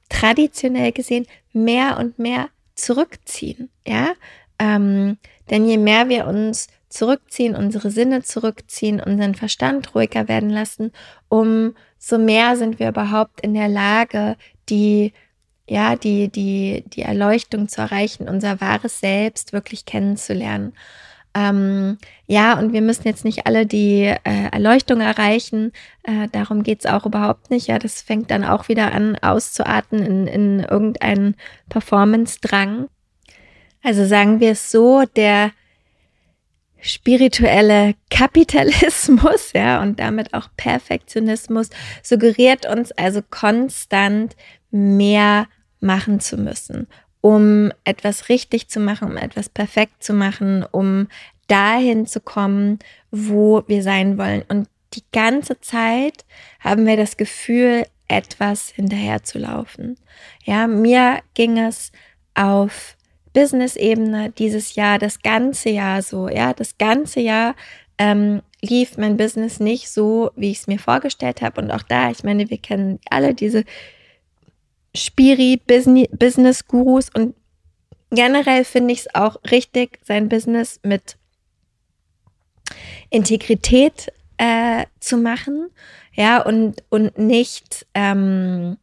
traditionell 0.08 0.92
gesehen 0.92 1.26
mehr 1.52 1.98
und 1.98 2.20
mehr 2.20 2.48
zurückziehen. 2.76 3.70
Ja, 3.84 4.12
ähm, 4.60 5.18
denn 5.50 5.66
je 5.66 5.78
mehr 5.78 6.08
wir 6.08 6.26
uns 6.28 6.68
zurückziehen, 6.90 7.56
unsere 7.56 7.90
Sinne 7.90 8.22
zurückziehen, 8.22 9.00
unseren 9.00 9.34
Verstand 9.34 9.94
ruhiger 9.94 10.28
werden 10.28 10.50
lassen, 10.50 10.92
umso 11.28 12.18
mehr 12.18 12.56
sind 12.56 12.78
wir 12.78 12.88
überhaupt 12.88 13.40
in 13.40 13.54
der 13.54 13.68
Lage, 13.68 14.36
die 14.68 15.12
ja, 15.70 15.94
die, 15.94 16.28
die, 16.28 16.82
die 16.88 17.02
Erleuchtung 17.02 17.68
zu 17.68 17.80
erreichen, 17.80 18.28
unser 18.28 18.60
wahres 18.60 18.98
Selbst 18.98 19.52
wirklich 19.52 19.84
kennenzulernen. 19.84 20.72
Ähm, 21.32 21.98
ja, 22.26 22.58
und 22.58 22.72
wir 22.72 22.82
müssen 22.82 23.06
jetzt 23.06 23.24
nicht 23.24 23.46
alle 23.46 23.66
die 23.66 24.02
äh, 24.02 24.48
Erleuchtung 24.50 25.00
erreichen. 25.00 25.70
Äh, 26.02 26.26
darum 26.32 26.64
geht's 26.64 26.86
auch 26.86 27.06
überhaupt 27.06 27.50
nicht. 27.50 27.68
Ja, 27.68 27.78
das 27.78 28.02
fängt 28.02 28.32
dann 28.32 28.44
auch 28.44 28.68
wieder 28.68 28.92
an 28.92 29.16
auszuarten 29.22 30.00
in, 30.00 30.26
in 30.26 30.60
irgendeinen 30.60 31.36
Performance-Drang. 31.68 32.88
Also 33.84 34.04
sagen 34.06 34.40
wir 34.40 34.50
es 34.52 34.72
so, 34.72 35.04
der 35.04 35.52
spirituelle 36.82 37.94
Kapitalismus, 38.10 39.52
ja, 39.54 39.82
und 39.82 40.00
damit 40.00 40.34
auch 40.34 40.48
Perfektionismus 40.56 41.70
suggeriert 42.02 42.66
uns 42.66 42.92
also 42.92 43.20
konstant 43.28 44.36
mehr 44.70 45.46
machen 45.80 46.20
zu 46.20 46.36
müssen, 46.36 46.86
um 47.20 47.72
etwas 47.84 48.28
richtig 48.28 48.68
zu 48.68 48.80
machen, 48.80 49.10
um 49.10 49.16
etwas 49.16 49.48
perfekt 49.48 50.02
zu 50.02 50.12
machen, 50.12 50.64
um 50.70 51.08
dahin 51.48 52.06
zu 52.06 52.20
kommen, 52.20 52.78
wo 53.10 53.62
wir 53.66 53.82
sein 53.82 54.18
wollen. 54.18 54.42
Und 54.48 54.68
die 54.94 55.02
ganze 55.12 55.60
Zeit 55.60 56.24
haben 56.60 56.86
wir 56.86 56.96
das 56.96 57.16
Gefühl, 57.16 57.84
etwas 58.08 58.70
hinterher 58.70 59.22
zu 59.22 59.38
laufen. 59.38 59.96
Ja, 60.44 60.66
mir 60.66 61.20
ging 61.34 61.58
es 61.58 61.92
auf 62.34 62.96
Business-Ebene 63.32 64.30
dieses 64.30 64.74
Jahr, 64.74 64.98
das 64.98 65.22
ganze 65.22 65.70
Jahr 65.70 66.02
so, 66.02 66.28
ja, 66.28 66.52
das 66.52 66.76
ganze 66.78 67.20
Jahr 67.20 67.54
ähm, 67.98 68.42
lief 68.62 68.96
mein 68.96 69.16
Business 69.16 69.60
nicht 69.60 69.90
so, 69.90 70.30
wie 70.36 70.50
ich 70.50 70.58
es 70.58 70.66
mir 70.66 70.78
vorgestellt 70.78 71.40
habe. 71.42 71.60
Und 71.60 71.70
auch 71.70 71.82
da, 71.82 72.10
ich 72.10 72.24
meine, 72.24 72.48
wir 72.50 72.58
kennen 72.58 72.98
alle 73.08 73.34
diese 73.34 73.64
Spiri-Business-Gurus 74.94 77.10
und 77.14 77.34
generell 78.10 78.64
finde 78.64 78.94
ich 78.94 79.00
es 79.00 79.14
auch 79.14 79.36
richtig, 79.50 79.98
sein 80.02 80.28
Business 80.28 80.80
mit 80.82 81.16
Integrität 83.10 84.12
äh, 84.38 84.86
zu 84.98 85.16
machen, 85.16 85.70
ja, 86.14 86.42
und, 86.42 86.82
und 86.88 87.16
nicht, 87.18 87.86
ähm, 87.94 88.78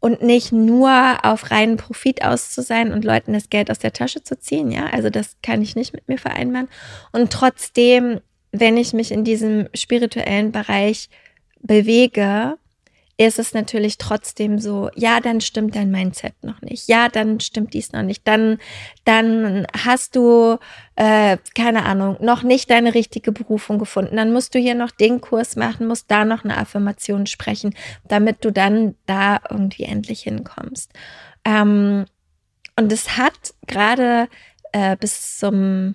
und 0.00 0.22
nicht 0.22 0.50
nur 0.50 1.18
auf 1.22 1.50
reinen 1.50 1.76
Profit 1.76 2.24
aus 2.24 2.50
zu 2.50 2.62
sein 2.62 2.92
und 2.92 3.04
Leuten 3.04 3.34
das 3.34 3.50
Geld 3.50 3.70
aus 3.70 3.78
der 3.78 3.92
Tasche 3.92 4.22
zu 4.24 4.38
ziehen, 4.38 4.72
ja, 4.72 4.86
also 4.86 5.10
das 5.10 5.36
kann 5.42 5.62
ich 5.62 5.76
nicht 5.76 5.92
mit 5.92 6.08
mir 6.08 6.18
vereinbaren. 6.18 6.68
Und 7.12 7.32
trotzdem, 7.32 8.20
wenn 8.50 8.76
ich 8.76 8.92
mich 8.94 9.12
in 9.12 9.24
diesem 9.24 9.68
spirituellen 9.74 10.52
Bereich 10.52 11.10
bewege, 11.60 12.56
ist 13.26 13.38
es 13.38 13.52
natürlich 13.52 13.98
trotzdem 13.98 14.58
so, 14.58 14.88
ja, 14.94 15.20
dann 15.20 15.42
stimmt 15.42 15.76
dein 15.76 15.90
Mindset 15.90 16.32
noch 16.42 16.62
nicht. 16.62 16.88
Ja, 16.88 17.10
dann 17.10 17.38
stimmt 17.38 17.74
dies 17.74 17.92
noch 17.92 18.00
nicht. 18.00 18.26
Dann, 18.26 18.56
dann 19.04 19.66
hast 19.76 20.16
du, 20.16 20.56
äh, 20.96 21.36
keine 21.54 21.84
Ahnung, 21.84 22.16
noch 22.20 22.42
nicht 22.42 22.70
deine 22.70 22.94
richtige 22.94 23.30
Berufung 23.30 23.78
gefunden. 23.78 24.16
Dann 24.16 24.32
musst 24.32 24.54
du 24.54 24.58
hier 24.58 24.74
noch 24.74 24.90
den 24.90 25.20
Kurs 25.20 25.54
machen, 25.54 25.86
musst 25.86 26.10
da 26.10 26.24
noch 26.24 26.44
eine 26.44 26.56
Affirmation 26.56 27.26
sprechen, 27.26 27.74
damit 28.08 28.42
du 28.42 28.52
dann 28.52 28.94
da 29.04 29.40
irgendwie 29.50 29.84
endlich 29.84 30.22
hinkommst. 30.22 30.90
Ähm, 31.44 32.06
und 32.76 32.90
es 32.90 33.18
hat 33.18 33.52
gerade 33.66 34.28
äh, 34.72 34.96
bis 34.96 35.36
zum 35.36 35.94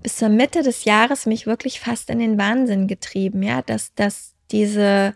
bis 0.00 0.18
zur 0.18 0.28
Mitte 0.28 0.62
des 0.62 0.84
Jahres 0.84 1.26
mich 1.26 1.48
wirklich 1.48 1.80
fast 1.80 2.08
in 2.10 2.20
den 2.20 2.38
Wahnsinn 2.38 2.86
getrieben, 2.86 3.42
ja, 3.42 3.62
dass, 3.62 3.92
dass 3.94 4.34
diese 4.52 5.14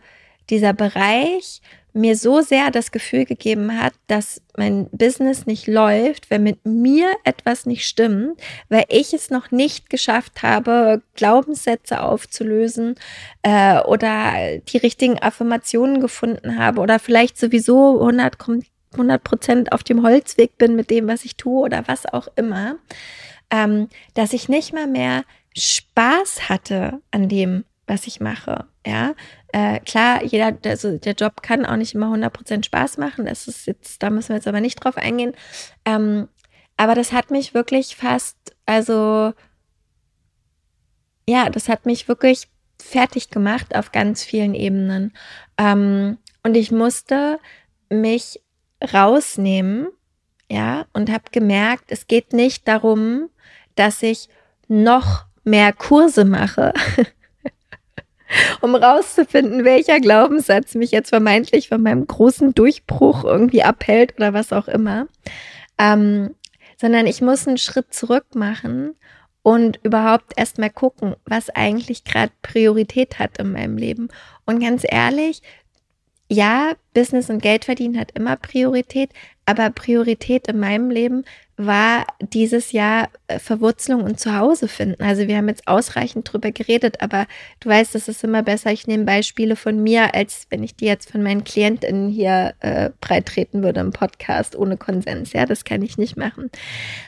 dieser 0.50 0.72
Bereich 0.72 1.60
mir 1.92 2.16
so 2.16 2.40
sehr 2.40 2.70
das 2.70 2.92
Gefühl 2.92 3.24
gegeben 3.24 3.80
hat, 3.80 3.92
dass 4.06 4.42
mein 4.56 4.88
Business 4.90 5.46
nicht 5.46 5.66
läuft, 5.66 6.30
wenn 6.30 6.42
mit 6.42 6.64
mir 6.64 7.10
etwas 7.24 7.66
nicht 7.66 7.84
stimmt, 7.84 8.40
weil 8.68 8.84
ich 8.88 9.12
es 9.12 9.30
noch 9.30 9.50
nicht 9.50 9.90
geschafft 9.90 10.42
habe, 10.42 11.02
Glaubenssätze 11.14 12.02
aufzulösen 12.02 12.94
äh, 13.42 13.80
oder 13.80 14.58
die 14.68 14.76
richtigen 14.76 15.18
Affirmationen 15.20 16.00
gefunden 16.00 16.58
habe 16.58 16.80
oder 16.80 16.98
vielleicht 16.98 17.38
sowieso 17.38 18.00
100 18.00 19.24
Prozent 19.24 19.72
auf 19.72 19.82
dem 19.82 20.02
Holzweg 20.02 20.58
bin 20.58 20.76
mit 20.76 20.90
dem, 20.90 21.08
was 21.08 21.24
ich 21.24 21.36
tue 21.36 21.62
oder 21.62 21.84
was 21.86 22.06
auch 22.06 22.28
immer, 22.36 22.76
ähm, 23.50 23.88
dass 24.14 24.32
ich 24.32 24.48
nicht 24.48 24.72
mal 24.72 24.86
mehr 24.86 25.24
Spaß 25.56 26.48
hatte 26.48 27.00
an 27.10 27.28
dem, 27.28 27.64
was 27.86 28.06
ich 28.06 28.20
mache. 28.20 28.66
Ja, 28.86 29.14
äh, 29.52 29.80
klar, 29.80 30.22
jeder, 30.24 30.56
also 30.64 30.96
der 30.98 31.14
Job 31.14 31.42
kann 31.42 31.64
auch 31.64 31.76
nicht 31.76 31.94
immer 31.94 32.12
100% 32.14 32.64
Spaß 32.64 32.98
machen. 32.98 33.26
Das 33.26 33.48
ist 33.48 33.66
jetzt, 33.66 34.02
da 34.02 34.10
müssen 34.10 34.30
wir 34.30 34.36
jetzt 34.36 34.48
aber 34.48 34.60
nicht 34.60 34.76
drauf 34.76 34.96
eingehen. 34.96 35.34
Ähm, 35.84 36.28
aber 36.76 36.94
das 36.94 37.12
hat 37.12 37.30
mich 37.30 37.52
wirklich 37.52 37.96
fast, 37.96 38.36
also, 38.66 39.32
ja, 41.28 41.50
das 41.50 41.68
hat 41.68 41.84
mich 41.84 42.08
wirklich 42.08 42.48
fertig 42.80 43.30
gemacht 43.30 43.74
auf 43.74 43.92
ganz 43.92 44.24
vielen 44.24 44.54
Ebenen. 44.54 45.12
Ähm, 45.58 46.18
und 46.42 46.56
ich 46.56 46.70
musste 46.70 47.38
mich 47.90 48.40
rausnehmen, 48.92 49.88
ja, 50.50 50.86
und 50.92 51.10
habe 51.10 51.24
gemerkt, 51.30 51.92
es 51.92 52.06
geht 52.06 52.32
nicht 52.32 52.66
darum, 52.66 53.28
dass 53.74 54.02
ich 54.02 54.28
noch 54.68 55.26
mehr 55.44 55.72
Kurse 55.72 56.24
mache, 56.24 56.72
um 58.60 58.74
rauszufinden, 58.74 59.64
welcher 59.64 60.00
Glaubenssatz 60.00 60.74
mich 60.74 60.90
jetzt 60.90 61.10
vermeintlich 61.10 61.68
von 61.68 61.82
meinem 61.82 62.06
großen 62.06 62.54
Durchbruch 62.54 63.24
irgendwie 63.24 63.62
abhält 63.62 64.14
oder 64.16 64.32
was 64.32 64.52
auch 64.52 64.68
immer. 64.68 65.06
Ähm, 65.78 66.34
sondern 66.80 67.06
ich 67.06 67.20
muss 67.20 67.46
einen 67.46 67.58
Schritt 67.58 67.92
zurück 67.92 68.34
machen 68.34 68.94
und 69.42 69.80
überhaupt 69.82 70.32
erstmal 70.36 70.70
gucken, 70.70 71.14
was 71.24 71.50
eigentlich 71.50 72.04
gerade 72.04 72.32
Priorität 72.42 73.18
hat 73.18 73.38
in 73.38 73.52
meinem 73.52 73.76
Leben. 73.76 74.08
Und 74.46 74.60
ganz 74.60 74.82
ehrlich, 74.88 75.42
ja, 76.28 76.74
Business 76.94 77.28
und 77.28 77.42
Geld 77.42 77.64
verdienen 77.64 77.98
hat 77.98 78.12
immer 78.12 78.36
Priorität, 78.36 79.10
aber 79.46 79.70
Priorität 79.70 80.46
in 80.46 80.60
meinem 80.60 80.90
Leben 80.90 81.24
war 81.66 82.06
dieses 82.20 82.72
Jahr 82.72 83.08
äh, 83.26 83.38
Verwurzelung 83.38 84.02
und 84.02 84.18
Zuhause 84.18 84.68
finden. 84.68 85.02
Also 85.02 85.28
wir 85.28 85.36
haben 85.36 85.48
jetzt 85.48 85.66
ausreichend 85.68 86.32
drüber 86.32 86.52
geredet, 86.52 87.00
aber 87.00 87.26
du 87.60 87.68
weißt, 87.68 87.94
es 87.94 88.08
ist 88.08 88.24
immer 88.24 88.42
besser, 88.42 88.72
ich 88.72 88.86
nehme 88.86 89.04
Beispiele 89.04 89.56
von 89.56 89.82
mir, 89.82 90.14
als 90.14 90.46
wenn 90.50 90.62
ich 90.62 90.76
die 90.76 90.86
jetzt 90.86 91.10
von 91.10 91.22
meinen 91.22 91.44
KlientInnen 91.44 92.08
hier 92.08 92.54
äh, 92.60 92.90
breit 93.00 93.30
würde 93.52 93.80
im 93.80 93.92
Podcast 93.92 94.56
ohne 94.56 94.76
Konsens. 94.76 95.32
Ja, 95.32 95.46
das 95.46 95.64
kann 95.64 95.82
ich 95.82 95.98
nicht 95.98 96.16
machen. 96.16 96.50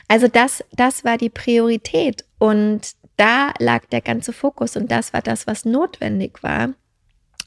Also 0.07 0.27
das, 0.27 0.63
das 0.71 1.03
war 1.03 1.17
die 1.17 1.29
Priorität 1.29 2.23
und 2.39 2.93
da 3.17 3.53
lag 3.59 3.85
der 3.87 4.01
ganze 4.01 4.33
Fokus 4.33 4.75
und 4.75 4.89
das 4.89 5.13
war 5.13 5.21
das, 5.21 5.47
was 5.47 5.65
notwendig 5.65 6.41
war 6.43 6.69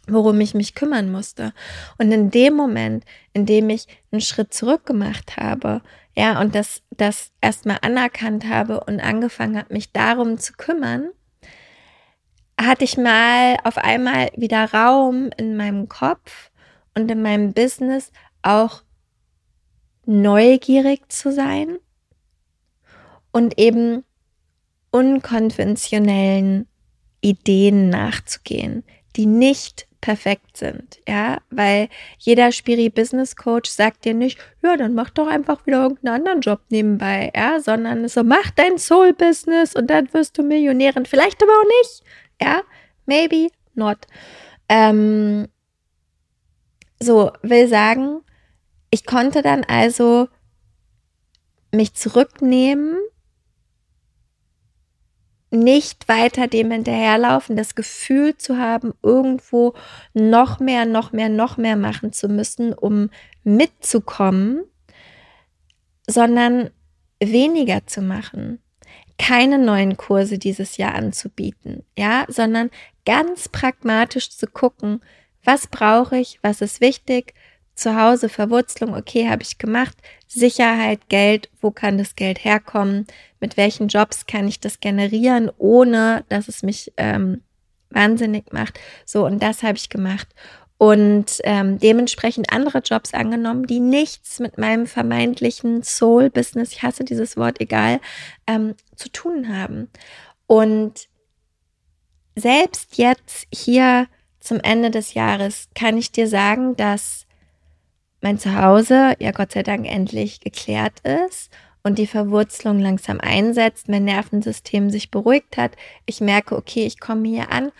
worum 0.06 0.40
ich 0.40 0.54
mich 0.54 0.74
kümmern 0.74 1.10
musste. 1.10 1.52
Und 1.98 2.12
in 2.12 2.30
dem 2.30 2.54
Moment, 2.54 3.04
in 3.32 3.46
dem 3.46 3.70
ich 3.70 3.86
einen 4.10 4.20
Schritt 4.20 4.54
zurück 4.54 4.86
gemacht 4.86 5.36
habe, 5.36 5.82
ja, 6.16 6.40
und 6.40 6.54
das, 6.54 6.82
das 6.90 7.30
erstmal 7.40 7.78
anerkannt 7.82 8.48
habe 8.48 8.80
und 8.84 9.00
angefangen 9.00 9.58
habe, 9.58 9.72
mich 9.74 9.92
darum 9.92 10.38
zu 10.38 10.54
kümmern, 10.54 11.10
hatte 12.58 12.84
ich 12.84 12.96
mal 12.96 13.56
auf 13.64 13.76
einmal 13.76 14.30
wieder 14.36 14.72
Raum 14.72 15.30
in 15.36 15.56
meinem 15.56 15.88
Kopf 15.88 16.50
und 16.94 17.10
in 17.10 17.20
meinem 17.20 17.52
Business 17.52 18.12
auch 18.42 18.82
neugierig 20.06 21.10
zu 21.12 21.32
sein 21.32 21.78
und 23.32 23.58
eben 23.58 24.04
unkonventionellen 24.90 26.66
Ideen 27.20 27.90
nachzugehen, 27.90 28.84
die 29.16 29.26
nicht 29.26 29.86
perfekt 30.06 30.56
sind, 30.56 31.00
ja, 31.08 31.38
weil 31.50 31.88
jeder 32.16 32.52
Spiri 32.52 32.90
Business 32.90 33.34
Coach 33.34 33.68
sagt 33.68 34.04
dir 34.04 34.14
nicht, 34.14 34.38
ja, 34.62 34.76
dann 34.76 34.94
mach 34.94 35.10
doch 35.10 35.26
einfach 35.26 35.66
wieder 35.66 35.82
irgendeinen 35.82 36.14
anderen 36.14 36.40
Job 36.42 36.60
nebenbei, 36.68 37.32
ja, 37.34 37.58
sondern 37.58 38.06
so 38.06 38.22
mach 38.22 38.52
dein 38.52 38.78
Soul 38.78 39.14
Business 39.14 39.74
und 39.74 39.88
dann 39.88 40.14
wirst 40.14 40.38
du 40.38 40.44
Millionärin, 40.44 41.06
vielleicht 41.06 41.42
aber 41.42 41.50
auch 41.50 41.82
nicht, 41.82 42.04
ja, 42.40 42.62
maybe 43.06 43.48
not. 43.74 43.98
Ähm, 44.68 45.48
so, 47.02 47.32
will 47.42 47.66
sagen, 47.66 48.20
ich 48.90 49.06
konnte 49.06 49.42
dann 49.42 49.64
also 49.64 50.28
mich 51.72 51.94
zurücknehmen 51.94 52.96
nicht 55.50 56.08
weiter 56.08 56.48
dem 56.48 56.70
hinterherlaufen, 56.70 57.56
das 57.56 57.74
Gefühl 57.74 58.36
zu 58.36 58.58
haben, 58.58 58.94
irgendwo 59.02 59.74
noch 60.12 60.58
mehr, 60.58 60.84
noch 60.84 61.12
mehr, 61.12 61.28
noch 61.28 61.56
mehr 61.56 61.76
machen 61.76 62.12
zu 62.12 62.28
müssen, 62.28 62.72
um 62.72 63.10
mitzukommen, 63.44 64.64
sondern 66.06 66.70
weniger 67.20 67.86
zu 67.86 68.02
machen, 68.02 68.60
keine 69.18 69.58
neuen 69.58 69.96
Kurse 69.96 70.38
dieses 70.38 70.76
Jahr 70.76 70.94
anzubieten, 70.94 71.84
ja, 71.96 72.24
sondern 72.28 72.70
ganz 73.04 73.48
pragmatisch 73.48 74.30
zu 74.30 74.46
gucken, 74.46 75.00
was 75.44 75.68
brauche 75.68 76.18
ich, 76.18 76.38
was 76.42 76.60
ist 76.60 76.80
wichtig, 76.80 77.34
zu 77.76 77.94
Hause 78.00 78.28
Verwurzelung, 78.28 78.94
okay, 78.94 79.28
habe 79.28 79.42
ich 79.42 79.58
gemacht. 79.58 79.96
Sicherheit, 80.26 81.08
Geld, 81.08 81.50
wo 81.60 81.70
kann 81.70 81.98
das 81.98 82.16
Geld 82.16 82.42
herkommen? 82.44 83.06
Mit 83.38 83.56
welchen 83.56 83.88
Jobs 83.88 84.26
kann 84.26 84.48
ich 84.48 84.58
das 84.60 84.80
generieren, 84.80 85.50
ohne 85.58 86.24
dass 86.28 86.48
es 86.48 86.62
mich 86.62 86.92
ähm, 86.96 87.42
wahnsinnig 87.90 88.52
macht? 88.52 88.80
So, 89.04 89.24
und 89.26 89.42
das 89.42 89.62
habe 89.62 89.76
ich 89.76 89.88
gemacht. 89.90 90.28
und 90.78 91.40
ähm, 91.44 91.78
dementsprechend 91.78 92.52
andere 92.52 92.78
Jobs 92.80 93.14
angenommen, 93.14 93.66
die 93.66 93.80
nichts 93.80 94.40
mit 94.40 94.58
meinem 94.58 94.86
vermeintlichen 94.86 95.82
Soul-Business, 95.82 96.72
ich 96.72 96.82
hasse 96.82 97.04
dieses 97.04 97.36
Wort, 97.36 97.60
egal, 97.60 98.00
ähm, 98.46 98.74
zu 98.94 99.10
tun 99.10 99.48
haben. 99.56 99.88
Und 100.46 101.08
selbst 102.34 102.98
jetzt 102.98 103.46
hier 103.52 104.06
zum 104.40 104.60
Ende 104.60 104.90
des 104.90 105.14
Jahres 105.14 105.68
kann 105.74 105.96
ich 105.96 106.12
dir 106.12 106.28
sagen, 106.28 106.76
dass 106.76 107.25
mein 108.20 108.38
Zuhause 108.38 109.14
ja 109.18 109.30
Gott 109.30 109.52
sei 109.52 109.62
Dank 109.62 109.86
endlich 109.86 110.40
geklärt 110.40 111.00
ist 111.00 111.50
und 111.82 111.98
die 111.98 112.06
Verwurzelung 112.06 112.80
langsam 112.80 113.20
einsetzt, 113.20 113.88
mein 113.88 114.04
Nervensystem 114.04 114.90
sich 114.90 115.10
beruhigt 115.10 115.56
hat. 115.56 115.72
Ich 116.04 116.20
merke, 116.20 116.56
okay, 116.56 116.84
ich 116.86 116.98
komme 116.98 117.28
hier 117.28 117.52
an 117.52 117.70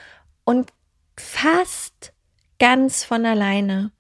und 0.45 0.73
fast 1.17 2.13
ganz 2.59 3.05
von 3.05 3.27
alleine 3.27 3.91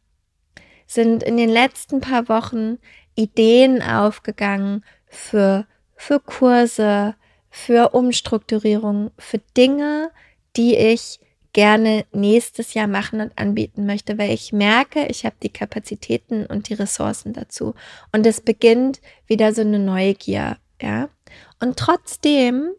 sind 0.86 1.22
in 1.22 1.36
den 1.36 1.50
letzten 1.50 2.00
paar 2.00 2.28
Wochen 2.28 2.78
Ideen 3.16 3.82
aufgegangen 3.82 4.84
für, 5.06 5.66
für 5.96 6.20
Kurse, 6.20 7.16
für 7.50 7.90
Umstrukturierung, 7.94 9.10
für 9.18 9.38
Dinge, 9.56 10.10
die 10.56 10.76
ich 10.76 11.18
gerne 11.56 12.04
nächstes 12.12 12.74
Jahr 12.74 12.86
machen 12.86 13.22
und 13.22 13.38
anbieten 13.38 13.86
möchte, 13.86 14.18
weil 14.18 14.30
ich 14.30 14.52
merke, 14.52 15.06
ich 15.06 15.24
habe 15.24 15.36
die 15.42 15.48
Kapazitäten 15.48 16.44
und 16.44 16.68
die 16.68 16.74
Ressourcen 16.74 17.32
dazu. 17.32 17.74
Und 18.12 18.26
es 18.26 18.42
beginnt 18.42 19.00
wieder 19.26 19.54
so 19.54 19.62
eine 19.62 19.78
Neugier, 19.78 20.58
ja. 20.82 21.08
Und 21.58 21.78
trotzdem 21.78 22.72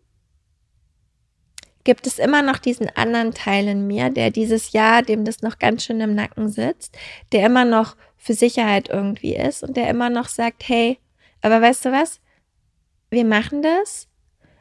gibt 1.85 2.05
es 2.05 2.19
immer 2.19 2.43
noch 2.43 2.59
diesen 2.59 2.87
anderen 2.95 3.33
Teil 3.33 3.67
in 3.67 3.87
mir, 3.87 4.11
der 4.11 4.29
dieses 4.29 4.73
Jahr, 4.73 5.01
dem 5.01 5.25
das 5.25 5.41
noch 5.41 5.57
ganz 5.57 5.83
schön 5.83 5.99
im 5.99 6.13
Nacken 6.13 6.47
sitzt, 6.47 6.95
der 7.31 7.47
immer 7.47 7.65
noch 7.65 7.95
für 8.15 8.35
Sicherheit 8.35 8.89
irgendwie 8.89 9.35
ist 9.35 9.63
und 9.63 9.75
der 9.75 9.89
immer 9.89 10.11
noch 10.11 10.27
sagt, 10.27 10.69
hey, 10.69 10.99
aber 11.41 11.63
weißt 11.63 11.85
du 11.85 11.91
was? 11.91 12.19
Wir 13.09 13.25
machen 13.25 13.63
das, 13.63 14.07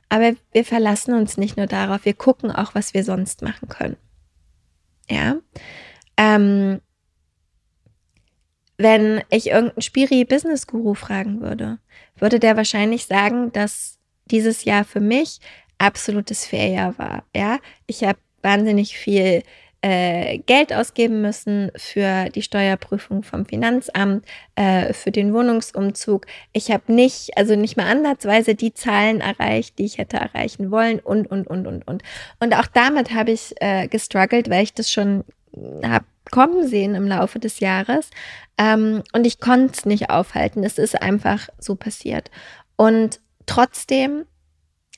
aber 0.09 0.33
wir 0.53 0.65
verlassen 0.65 1.13
uns 1.13 1.37
nicht 1.37 1.59
nur 1.59 1.67
darauf, 1.67 2.07
wir 2.07 2.15
gucken 2.15 2.51
auch, 2.51 2.75
was 2.75 2.95
wir 2.95 3.05
sonst 3.05 3.43
machen 3.43 3.69
können. 3.69 3.99
Ja. 5.09 5.37
Ähm, 6.17 6.81
wenn 8.79 9.23
ich 9.31 9.49
irgendeinen 9.49 9.83
Spiri-Business-Guru 9.83 10.95
fragen 10.95 11.41
würde, 11.41 11.79
würde 12.17 12.39
der 12.39 12.57
wahrscheinlich 12.57 13.07
sagen, 13.07 13.53
dass 13.53 13.99
dieses 14.27 14.65
Jahr 14.65 14.85
für 14.85 15.01
mich 15.01 15.39
absolutes 15.79 16.47
Fairjahr 16.47 16.99
war. 16.99 17.25
Ja, 17.35 17.59
ich 17.87 18.05
habe 18.05 18.19
wahnsinnig 18.43 18.99
viel 18.99 19.43
äh, 19.87 20.38
Geld 20.38 20.73
ausgeben 20.73 21.21
müssen 21.21 21.71
für 21.76 22.28
die 22.31 22.43
Steuerprüfung 22.43 23.23
vom 23.23 23.47
Finanzamt, 23.47 24.26
äh, 24.57 24.93
für 24.93 25.12
den 25.12 25.33
Wohnungsumzug. 25.33 26.26
Ich 26.52 26.73
habe 26.73 26.93
nicht, 26.93 27.38
also 27.38 27.55
nicht 27.55 27.76
mal 27.76 27.87
ansatzweise 27.87 28.57
die 28.57 28.75
Zahlen 28.75 29.21
erreicht, 29.21 29.78
die 29.78 29.85
ich 29.85 29.99
hätte 29.99 30.16
erreichen 30.16 30.73
wollen 30.73 30.99
und, 30.99 31.31
und, 31.31 31.47
und, 31.47 31.69
und, 31.69 31.87
und. 31.87 32.02
Und 32.40 32.55
auch 32.59 32.66
damit 32.66 33.14
habe 33.14 33.31
ich 33.31 33.55
äh, 33.61 33.87
gestruggelt, 33.87 34.50
weil 34.50 34.64
ich 34.64 34.75
das 34.75 34.90
schon 34.90 35.23
habe 35.85 36.05
kommen 36.33 36.66
sehen 36.66 36.97
im 36.97 37.07
Laufe 37.07 37.38
des 37.38 37.61
Jahres. 37.61 38.11
Ähm, 38.59 39.05
und 39.12 39.25
ich 39.25 39.38
konnte 39.38 39.73
es 39.73 39.87
nicht 39.87 40.11
aufhalten. 40.11 40.64
Es 40.64 40.78
ist 40.78 41.00
einfach 41.00 41.49
so 41.61 41.76
passiert. 41.76 42.33
Und 42.75 43.21
trotzdem 43.47 44.25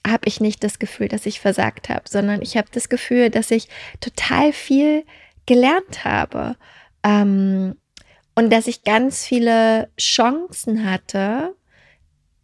habe 0.06 0.26
ich 0.26 0.40
nicht 0.40 0.64
das 0.64 0.78
Gefühl, 0.78 1.08
dass 1.08 1.26
ich 1.26 1.40
versagt 1.40 1.88
habe, 1.88 2.02
sondern 2.08 2.42
ich 2.42 2.56
habe 2.56 2.68
das 2.72 2.88
Gefühl, 2.88 3.30
dass 3.30 3.50
ich 3.50 3.68
total 4.00 4.52
viel 4.52 5.04
gelernt 5.46 6.04
habe 6.04 6.56
ähm, 7.02 7.76
und 8.34 8.50
dass 8.50 8.66
ich 8.66 8.84
ganz 8.84 9.24
viele 9.24 9.90
Chancen 9.98 10.88
hatte 10.88 11.54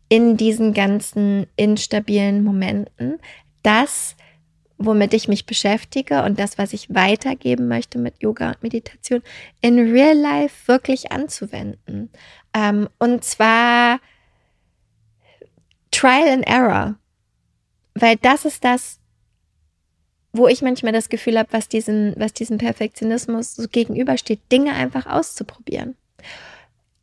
in 0.08 0.37
diesen 0.37 0.75
ganzen 0.75 1.46
instabilen 1.56 2.44
Momenten, 2.44 3.18
das, 3.62 4.16
womit 4.78 5.14
ich 5.14 5.28
mich 5.28 5.47
beschäftige 5.47 6.23
und 6.25 6.38
das, 6.38 6.58
was 6.58 6.73
ich 6.73 6.95
weitergeben 6.95 7.69
möchte 7.69 7.99
mit 7.99 8.23
Yoga 8.23 8.49
und 8.49 8.62
Meditation, 8.62 9.23
in 9.60 9.78
Real 9.78 10.17
Life 10.17 10.69
wirklich 10.69 11.12
anzuwenden. 11.12 12.10
Ähm, 12.54 12.88
und 12.99 13.25
zwar 13.25 14.00
Trial 15.90 16.28
and 16.28 16.47
Error. 16.47 16.97
Weil 17.95 18.17
das 18.17 18.45
ist 18.45 18.65
das, 18.65 18.99
wo 20.33 20.49
ich 20.49 20.63
manchmal 20.63 20.93
das 20.93 21.09
Gefühl 21.09 21.39
habe, 21.39 21.52
was 21.52 21.69
diesem, 21.69 22.15
was 22.17 22.33
diesem 22.33 22.59
Perfektionismus 22.59 23.54
so 23.54 23.69
gegenübersteht, 23.69 24.41
Dinge 24.50 24.75
einfach 24.75 25.07
auszuprobieren. 25.07 25.97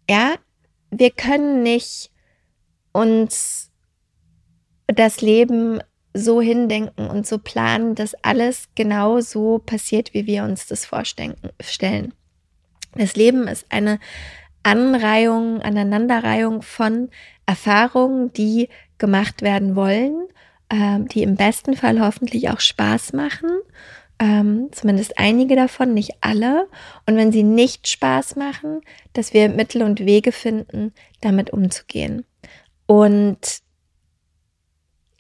Ja, 0.10 0.36
wir 0.90 1.12
können 1.12 1.64
nicht 1.64 2.12
uns 2.92 3.72
das 4.88 5.22
Leben 5.22 5.80
so 6.14 6.42
hindenken 6.42 7.10
und 7.10 7.26
so 7.26 7.38
planen, 7.38 7.96
dass 7.96 8.14
alles 8.16 8.68
genau 8.76 9.22
so 9.22 9.60
passiert, 9.60 10.14
wie 10.14 10.26
wir 10.26 10.44
uns 10.44 10.68
das 10.68 10.86
vorstellen. 10.86 11.36
Das 12.96 13.16
Leben 13.16 13.48
ist 13.48 13.66
eine 13.70 13.98
Anreihung, 14.64 15.62
Aneinanderreihung 15.62 16.62
von 16.62 17.10
Erfahrungen, 17.46 18.34
die 18.34 18.68
gemacht 18.98 19.42
werden 19.42 19.78
wollen 19.78 20.28
ähm, 20.72 21.08
die 21.08 21.22
im 21.22 21.36
besten 21.36 21.76
Fall 21.76 22.00
hoffentlich 22.00 22.50
auch 22.50 22.62
Spaß 22.62 23.14
machen. 23.14 23.50
Ähm, 24.20 24.70
zumindest 24.72 25.20
einige 25.20 25.56
davon, 25.56 25.94
nicht 25.94 26.16
alle. 26.22 26.68
Und 27.06 27.18
wenn 27.18 27.32
sie 27.32 27.44
nicht 27.44 27.88
Spaß 27.88 28.38
machen, 28.38 28.82
dass 29.14 29.34
wir 29.34 29.50
Mittel 29.50 29.84
und 29.84 30.00
Wege 30.00 30.32
finden, 30.32 30.94
damit 31.20 31.52
umzugehen. 31.52 32.26
Und 32.86 33.62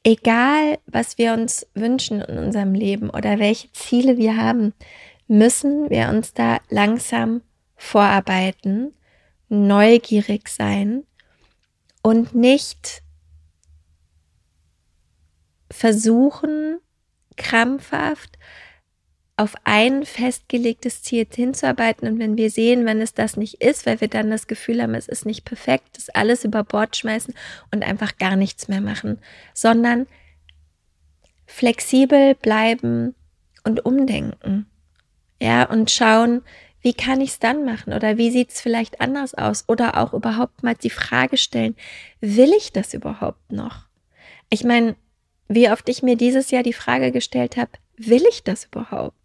egal, 0.03 0.77
was 0.85 1.17
wir 1.17 1.33
uns 1.33 1.67
wünschen 1.73 2.21
in 2.21 2.37
unserem 2.37 2.73
Leben 2.73 3.09
oder 3.09 3.39
welche 3.39 3.71
Ziele 3.73 4.17
wir 4.17 4.37
haben, 4.37 4.73
müssen 5.27 5.89
wir 5.89 6.09
uns 6.09 6.33
da 6.33 6.59
langsam 6.69 7.41
vorarbeiten, 7.75 8.93
neugierig 9.49 10.47
sein 10.47 11.03
und 12.01 12.35
nicht 12.35 13.01
versuchen, 15.71 16.79
krampfhaft 17.37 18.37
auf 19.37 19.55
ein 19.63 20.05
festgelegtes 20.05 21.01
Ziel 21.01 21.25
hinzuarbeiten. 21.33 22.07
Und 22.07 22.19
wenn 22.19 22.37
wir 22.37 22.51
sehen, 22.51 22.85
wenn 22.85 23.01
es 23.01 23.13
das 23.13 23.37
nicht 23.37 23.55
ist, 23.63 23.85
weil 23.85 23.99
wir 23.99 24.07
dann 24.07 24.29
das 24.29 24.45
Gefühl 24.45 24.81
haben, 24.81 24.93
es 24.93 25.07
ist 25.07 25.25
nicht 25.25 25.45
perfekt, 25.45 25.97
das 25.97 26.09
alles 26.09 26.45
über 26.45 26.63
Bord 26.63 26.95
schmeißen 26.95 27.33
und 27.71 27.83
einfach 27.83 28.17
gar 28.17 28.35
nichts 28.35 28.67
mehr 28.67 28.81
machen, 28.81 29.17
sondern 29.53 30.05
flexibel 31.47 32.35
bleiben 32.35 33.15
und 33.63 33.83
umdenken. 33.85 34.67
Ja, 35.41 35.67
und 35.67 35.89
schauen, 35.89 36.43
wie 36.81 36.93
kann 36.93 37.21
ich 37.21 37.31
es 37.31 37.39
dann 37.39 37.65
machen 37.65 37.93
oder 37.93 38.17
wie 38.17 38.29
sieht 38.31 38.51
es 38.51 38.61
vielleicht 38.61 39.01
anders 39.01 39.33
aus 39.33 39.65
oder 39.67 39.97
auch 39.97 40.13
überhaupt 40.13 40.61
mal 40.61 40.75
die 40.75 40.89
Frage 40.89 41.37
stellen, 41.37 41.75
will 42.19 42.51
ich 42.55 42.73
das 42.73 42.93
überhaupt 42.93 43.51
noch? 43.51 43.85
Ich 44.49 44.63
meine, 44.63 44.95
wie 45.55 45.69
oft 45.69 45.89
ich 45.89 46.01
mir 46.01 46.15
dieses 46.15 46.51
Jahr 46.51 46.63
die 46.63 46.73
Frage 46.73 47.11
gestellt 47.11 47.57
habe, 47.57 47.71
will 47.97 48.23
ich 48.29 48.43
das 48.43 48.65
überhaupt? 48.65 49.15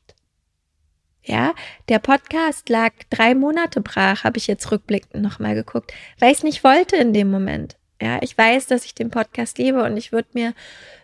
Ja, 1.22 1.54
der 1.88 1.98
Podcast 1.98 2.68
lag 2.68 2.92
drei 3.10 3.34
Monate 3.34 3.80
brach, 3.80 4.24
habe 4.24 4.38
ich 4.38 4.46
jetzt 4.46 4.70
rückblickend 4.70 5.22
nochmal 5.22 5.54
geguckt, 5.54 5.92
weil 6.20 6.30
ich 6.30 6.38
es 6.38 6.44
nicht 6.44 6.62
wollte 6.62 6.96
in 6.96 7.12
dem 7.12 7.30
Moment. 7.30 7.76
Ja, 8.00 8.18
ich 8.22 8.36
weiß, 8.36 8.66
dass 8.66 8.84
ich 8.84 8.94
den 8.94 9.10
Podcast 9.10 9.58
liebe 9.58 9.82
und 9.82 9.96
ich 9.96 10.12
würde 10.12 10.28
mir 10.34 10.54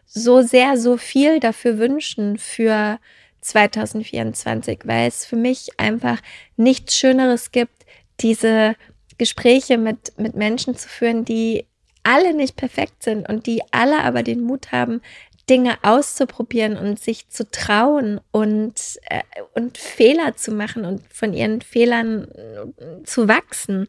so 0.06 0.42
sehr, 0.42 0.76
so 0.76 0.96
viel 0.96 1.40
dafür 1.40 1.78
wünschen 1.78 2.38
für 2.38 2.98
2024, 3.40 4.80
weil 4.84 5.08
es 5.08 5.24
für 5.24 5.36
mich 5.36 5.70
einfach 5.78 6.20
nichts 6.56 6.96
Schöneres 6.96 7.50
gibt, 7.50 7.84
diese 8.20 8.76
Gespräche 9.18 9.78
mit, 9.78 10.18
mit 10.18 10.36
Menschen 10.36 10.76
zu 10.76 10.88
führen, 10.88 11.24
die 11.24 11.66
alle 12.02 12.34
nicht 12.34 12.56
perfekt 12.56 13.02
sind 13.02 13.28
und 13.28 13.46
die 13.46 13.62
alle 13.70 14.02
aber 14.02 14.22
den 14.22 14.40
Mut 14.40 14.72
haben, 14.72 15.00
Dinge 15.48 15.76
auszuprobieren 15.82 16.76
und 16.76 17.00
sich 17.00 17.28
zu 17.28 17.50
trauen 17.50 18.20
und, 18.30 18.98
äh, 19.04 19.22
und 19.54 19.76
Fehler 19.76 20.36
zu 20.36 20.52
machen 20.52 20.84
und 20.84 21.02
von 21.12 21.32
ihren 21.32 21.60
Fehlern 21.60 22.28
äh, 22.30 23.02
zu 23.04 23.28
wachsen. 23.28 23.88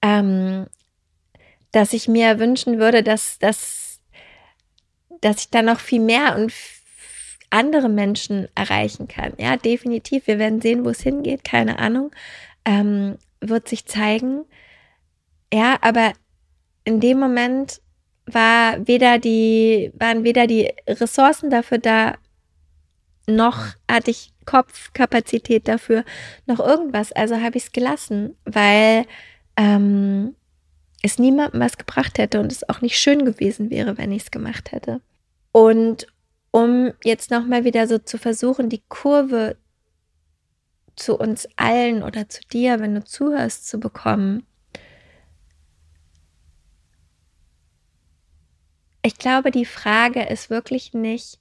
Ähm, 0.00 0.66
dass 1.72 1.92
ich 1.92 2.08
mir 2.08 2.38
wünschen 2.38 2.78
würde, 2.78 3.02
dass, 3.02 3.38
dass, 3.38 4.00
dass 5.20 5.40
ich 5.40 5.50
da 5.50 5.62
noch 5.62 5.80
viel 5.80 6.00
mehr 6.00 6.36
und 6.36 6.52
andere 7.50 7.88
Menschen 7.88 8.48
erreichen 8.54 9.08
kann. 9.08 9.32
Ja, 9.38 9.56
definitiv. 9.56 10.26
Wir 10.26 10.38
werden 10.38 10.60
sehen, 10.60 10.84
wo 10.84 10.90
es 10.90 11.00
hingeht. 11.00 11.44
Keine 11.44 11.78
Ahnung. 11.78 12.10
Ähm, 12.64 13.18
wird 13.40 13.68
sich 13.68 13.86
zeigen. 13.86 14.44
Ja, 15.52 15.78
aber 15.80 16.12
in 16.88 17.00
dem 17.00 17.18
Moment 17.18 17.82
war 18.24 18.86
weder 18.86 19.18
die, 19.18 19.92
waren 19.98 20.24
weder 20.24 20.46
die 20.46 20.72
Ressourcen 20.88 21.50
dafür 21.50 21.76
da, 21.76 22.14
noch 23.26 23.58
hatte 23.90 24.10
ich 24.10 24.32
Kopfkapazität 24.46 25.68
dafür, 25.68 26.02
noch 26.46 26.60
irgendwas. 26.60 27.12
Also 27.12 27.36
habe 27.36 27.58
ich 27.58 27.64
es 27.64 27.72
gelassen, 27.72 28.36
weil 28.46 29.04
ähm, 29.56 30.34
es 31.02 31.18
niemandem 31.18 31.60
was 31.60 31.76
gebracht 31.76 32.16
hätte 32.16 32.40
und 32.40 32.50
es 32.50 32.66
auch 32.70 32.80
nicht 32.80 32.98
schön 32.98 33.26
gewesen 33.26 33.68
wäre, 33.68 33.98
wenn 33.98 34.10
ich 34.10 34.22
es 34.22 34.30
gemacht 34.30 34.72
hätte. 34.72 35.02
Und 35.52 36.06
um 36.52 36.92
jetzt 37.04 37.30
nochmal 37.30 37.64
wieder 37.64 37.86
so 37.86 37.98
zu 37.98 38.16
versuchen, 38.16 38.70
die 38.70 38.82
Kurve 38.88 39.58
zu 40.96 41.18
uns 41.18 41.46
allen 41.56 42.02
oder 42.02 42.30
zu 42.30 42.40
dir, 42.50 42.80
wenn 42.80 42.94
du 42.94 43.04
zuhörst, 43.04 43.68
zu 43.68 43.78
bekommen. 43.78 44.47
Ich 49.08 49.16
glaube, 49.16 49.50
die 49.50 49.64
Frage 49.64 50.22
ist 50.22 50.50
wirklich 50.50 50.92
nicht, 50.92 51.38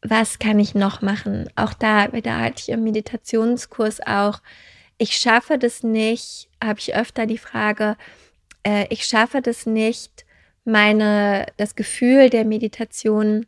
was 0.00 0.38
kann 0.38 0.60
ich 0.60 0.76
noch 0.76 1.02
machen? 1.02 1.50
Auch 1.56 1.74
da, 1.74 2.06
da 2.06 2.38
hatte 2.38 2.60
ich 2.60 2.68
im 2.68 2.84
Meditationskurs 2.84 4.00
auch, 4.06 4.40
ich 4.96 5.16
schaffe 5.16 5.58
das 5.58 5.82
nicht, 5.82 6.48
habe 6.62 6.78
ich 6.78 6.94
öfter 6.94 7.26
die 7.26 7.38
Frage, 7.38 7.96
äh, 8.62 8.86
ich 8.90 9.06
schaffe 9.06 9.42
das 9.42 9.66
nicht, 9.66 10.24
meine, 10.64 11.46
das 11.56 11.74
Gefühl 11.74 12.30
der 12.30 12.44
Meditation 12.44 13.46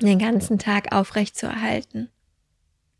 den 0.00 0.18
ganzen 0.18 0.58
Tag 0.58 0.94
aufrechtzuerhalten. 0.94 2.08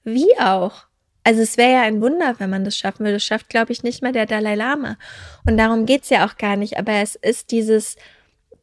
Wie 0.04 0.38
auch? 0.38 0.88
Also 1.24 1.40
es 1.40 1.56
wäre 1.56 1.72
ja 1.72 1.82
ein 1.84 2.02
Wunder, 2.02 2.34
wenn 2.36 2.50
man 2.50 2.64
das 2.66 2.76
schaffen 2.76 3.00
würde. 3.00 3.14
Das 3.14 3.24
schafft, 3.24 3.48
glaube 3.48 3.72
ich, 3.72 3.82
nicht 3.82 4.02
mal 4.02 4.12
der 4.12 4.26
Dalai 4.26 4.56
Lama. 4.56 4.98
Und 5.46 5.56
darum 5.56 5.86
geht 5.86 6.02
es 6.02 6.10
ja 6.10 6.26
auch 6.26 6.36
gar 6.36 6.56
nicht. 6.56 6.76
Aber 6.78 6.92
es 6.92 7.14
ist 7.14 7.50
dieses, 7.50 7.96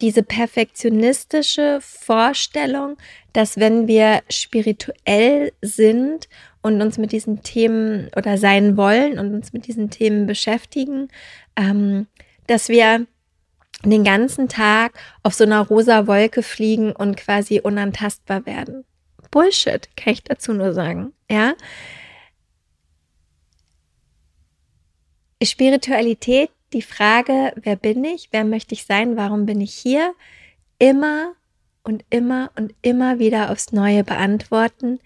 diese 0.04 0.22
perfektionistische 0.22 1.78
Vorstellung, 1.80 2.98
dass 3.32 3.56
wenn 3.56 3.88
wir 3.88 4.20
spirituell 4.28 5.50
sind 5.62 6.28
und 6.60 6.82
uns 6.82 6.98
mit 6.98 7.10
diesen 7.10 7.42
Themen 7.42 8.10
oder 8.14 8.36
sein 8.36 8.76
wollen 8.76 9.18
und 9.18 9.34
uns 9.34 9.54
mit 9.54 9.66
diesen 9.66 9.88
Themen 9.88 10.26
beschäftigen, 10.26 11.08
ähm, 11.56 12.06
dass 12.46 12.68
wir 12.68 13.06
den 13.82 14.04
ganzen 14.04 14.46
Tag 14.50 14.92
auf 15.22 15.32
so 15.32 15.44
einer 15.44 15.66
rosa 15.66 16.06
Wolke 16.06 16.42
fliegen 16.42 16.92
und 16.92 17.16
quasi 17.16 17.60
unantastbar 17.60 18.44
werden. 18.44 18.84
Bullshit, 19.30 19.88
kann 19.96 20.12
ich 20.12 20.22
dazu 20.22 20.52
nur 20.52 20.74
sagen. 20.74 21.14
Ja. 21.30 21.54
Spiritualität, 25.42 26.50
die 26.74 26.82
Frage, 26.82 27.52
wer 27.56 27.76
bin 27.76 28.04
ich, 28.04 28.28
wer 28.32 28.44
möchte 28.44 28.74
ich 28.74 28.84
sein, 28.84 29.16
warum 29.16 29.46
bin 29.46 29.60
ich 29.60 29.72
hier, 29.72 30.14
immer 30.78 31.34
und 31.82 32.04
immer 32.10 32.50
und 32.56 32.74
immer 32.82 33.18
wieder 33.18 33.50
aufs 33.50 33.72
Neue 33.72 34.04
beantworten. 34.04 35.00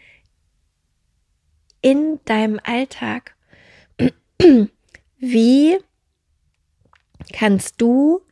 In 1.80 2.18
deinem 2.24 2.58
Alltag. 2.64 3.36
Wie 5.18 5.78
kannst 7.32 7.80
du 7.80 8.22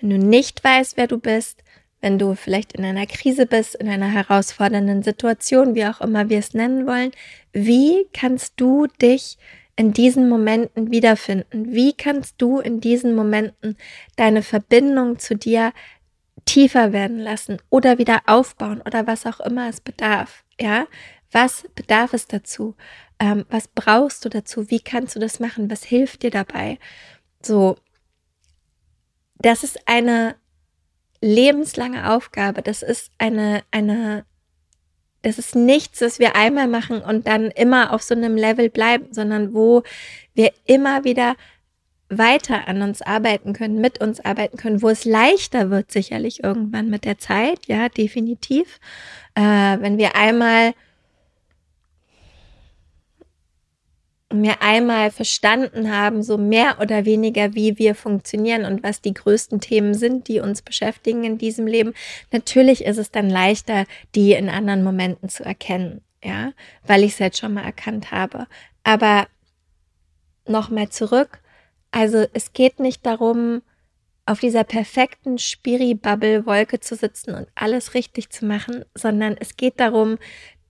wenn 0.00 0.10
du 0.10 0.18
nicht 0.18 0.62
weißt, 0.62 0.96
wer 0.96 1.06
du 1.06 1.18
bist, 1.18 1.62
wenn 2.00 2.18
du 2.18 2.36
vielleicht 2.36 2.72
in 2.72 2.84
einer 2.84 3.06
Krise 3.06 3.46
bist, 3.46 3.74
in 3.74 3.88
einer 3.88 4.10
herausfordernden 4.10 5.02
Situation, 5.02 5.74
wie 5.74 5.86
auch 5.86 6.00
immer 6.00 6.28
wir 6.28 6.38
es 6.38 6.54
nennen 6.54 6.86
wollen, 6.86 7.10
wie 7.52 8.06
kannst 8.12 8.54
du 8.56 8.86
dich 9.02 9.36
in 9.78 9.92
diesen 9.92 10.28
Momenten 10.28 10.90
wiederfinden? 10.90 11.72
Wie 11.72 11.92
kannst 11.92 12.42
du 12.42 12.58
in 12.58 12.80
diesen 12.80 13.14
Momenten 13.14 13.76
deine 14.16 14.42
Verbindung 14.42 15.20
zu 15.20 15.36
dir 15.36 15.72
tiefer 16.44 16.92
werden 16.92 17.20
lassen 17.20 17.58
oder 17.70 17.96
wieder 17.96 18.22
aufbauen 18.26 18.82
oder 18.84 19.06
was 19.06 19.24
auch 19.24 19.38
immer 19.38 19.68
es 19.68 19.80
bedarf? 19.80 20.44
Ja, 20.60 20.88
was 21.30 21.64
bedarf 21.76 22.12
es 22.12 22.26
dazu? 22.26 22.74
Ähm, 23.20 23.46
was 23.50 23.68
brauchst 23.68 24.24
du 24.24 24.28
dazu? 24.28 24.68
Wie 24.68 24.80
kannst 24.80 25.14
du 25.14 25.20
das 25.20 25.38
machen? 25.38 25.70
Was 25.70 25.84
hilft 25.84 26.24
dir 26.24 26.30
dabei? 26.30 26.80
So, 27.40 27.76
das 29.36 29.62
ist 29.62 29.78
eine 29.86 30.34
lebenslange 31.20 32.10
Aufgabe. 32.10 32.62
Das 32.62 32.82
ist 32.82 33.12
eine, 33.18 33.62
eine, 33.70 34.24
das 35.22 35.38
ist 35.38 35.56
nichts, 35.56 36.00
was 36.00 36.18
wir 36.18 36.36
einmal 36.36 36.68
machen 36.68 37.00
und 37.00 37.26
dann 37.26 37.50
immer 37.50 37.92
auf 37.92 38.02
so 38.02 38.14
einem 38.14 38.36
Level 38.36 38.70
bleiben, 38.70 39.06
sondern 39.10 39.52
wo 39.54 39.82
wir 40.34 40.52
immer 40.64 41.04
wieder 41.04 41.34
weiter 42.08 42.68
an 42.68 42.82
uns 42.82 43.02
arbeiten 43.02 43.52
können, 43.52 43.80
mit 43.80 44.00
uns 44.00 44.24
arbeiten 44.24 44.56
können, 44.56 44.80
wo 44.80 44.88
es 44.88 45.04
leichter 45.04 45.70
wird, 45.70 45.92
sicherlich 45.92 46.42
irgendwann 46.42 46.88
mit 46.88 47.04
der 47.04 47.18
Zeit, 47.18 47.66
ja, 47.66 47.88
definitiv. 47.88 48.78
Äh, 49.34 49.42
wenn 49.42 49.98
wir 49.98 50.16
einmal 50.16 50.72
mir 54.32 54.60
einmal 54.60 55.10
verstanden 55.10 55.90
haben, 55.90 56.22
so 56.22 56.36
mehr 56.36 56.78
oder 56.80 57.06
weniger, 57.06 57.54
wie 57.54 57.78
wir 57.78 57.94
funktionieren 57.94 58.66
und 58.66 58.82
was 58.82 59.00
die 59.00 59.14
größten 59.14 59.60
Themen 59.60 59.94
sind, 59.94 60.28
die 60.28 60.40
uns 60.40 60.60
beschäftigen 60.60 61.24
in 61.24 61.38
diesem 61.38 61.66
Leben. 61.66 61.94
Natürlich 62.30 62.84
ist 62.84 62.98
es 62.98 63.10
dann 63.10 63.30
leichter, 63.30 63.86
die 64.14 64.32
in 64.32 64.50
anderen 64.50 64.84
Momenten 64.84 65.30
zu 65.30 65.44
erkennen, 65.44 66.02
ja, 66.22 66.52
weil 66.86 67.04
ich 67.04 67.12
es 67.12 67.18
jetzt 67.18 67.38
schon 67.38 67.54
mal 67.54 67.64
erkannt 67.64 68.10
habe. 68.10 68.46
Aber 68.84 69.26
nochmal 70.46 70.90
zurück. 70.90 71.40
Also 71.90 72.26
es 72.34 72.52
geht 72.52 72.80
nicht 72.80 73.06
darum, 73.06 73.62
auf 74.26 74.40
dieser 74.40 74.64
perfekten 74.64 75.38
Spiri-Bubble-Wolke 75.38 76.80
zu 76.80 76.96
sitzen 76.96 77.34
und 77.34 77.48
alles 77.54 77.94
richtig 77.94 78.28
zu 78.28 78.44
machen, 78.44 78.84
sondern 78.94 79.36
es 79.40 79.56
geht 79.56 79.80
darum, 79.80 80.18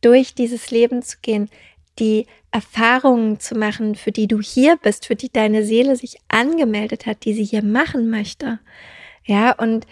durch 0.00 0.36
dieses 0.36 0.70
Leben 0.70 1.02
zu 1.02 1.16
gehen, 1.22 1.50
die 1.98 2.26
Erfahrungen 2.50 3.40
zu 3.40 3.54
machen, 3.54 3.94
für 3.94 4.12
die 4.12 4.26
du 4.26 4.40
hier 4.40 4.76
bist, 4.76 5.06
für 5.06 5.16
die 5.16 5.30
deine 5.30 5.64
Seele 5.64 5.96
sich 5.96 6.18
angemeldet 6.28 7.06
hat, 7.06 7.24
die 7.24 7.34
sie 7.34 7.44
hier 7.44 7.62
machen 7.62 8.08
möchte. 8.08 8.60
Ja, 9.24 9.52
und 9.52 9.86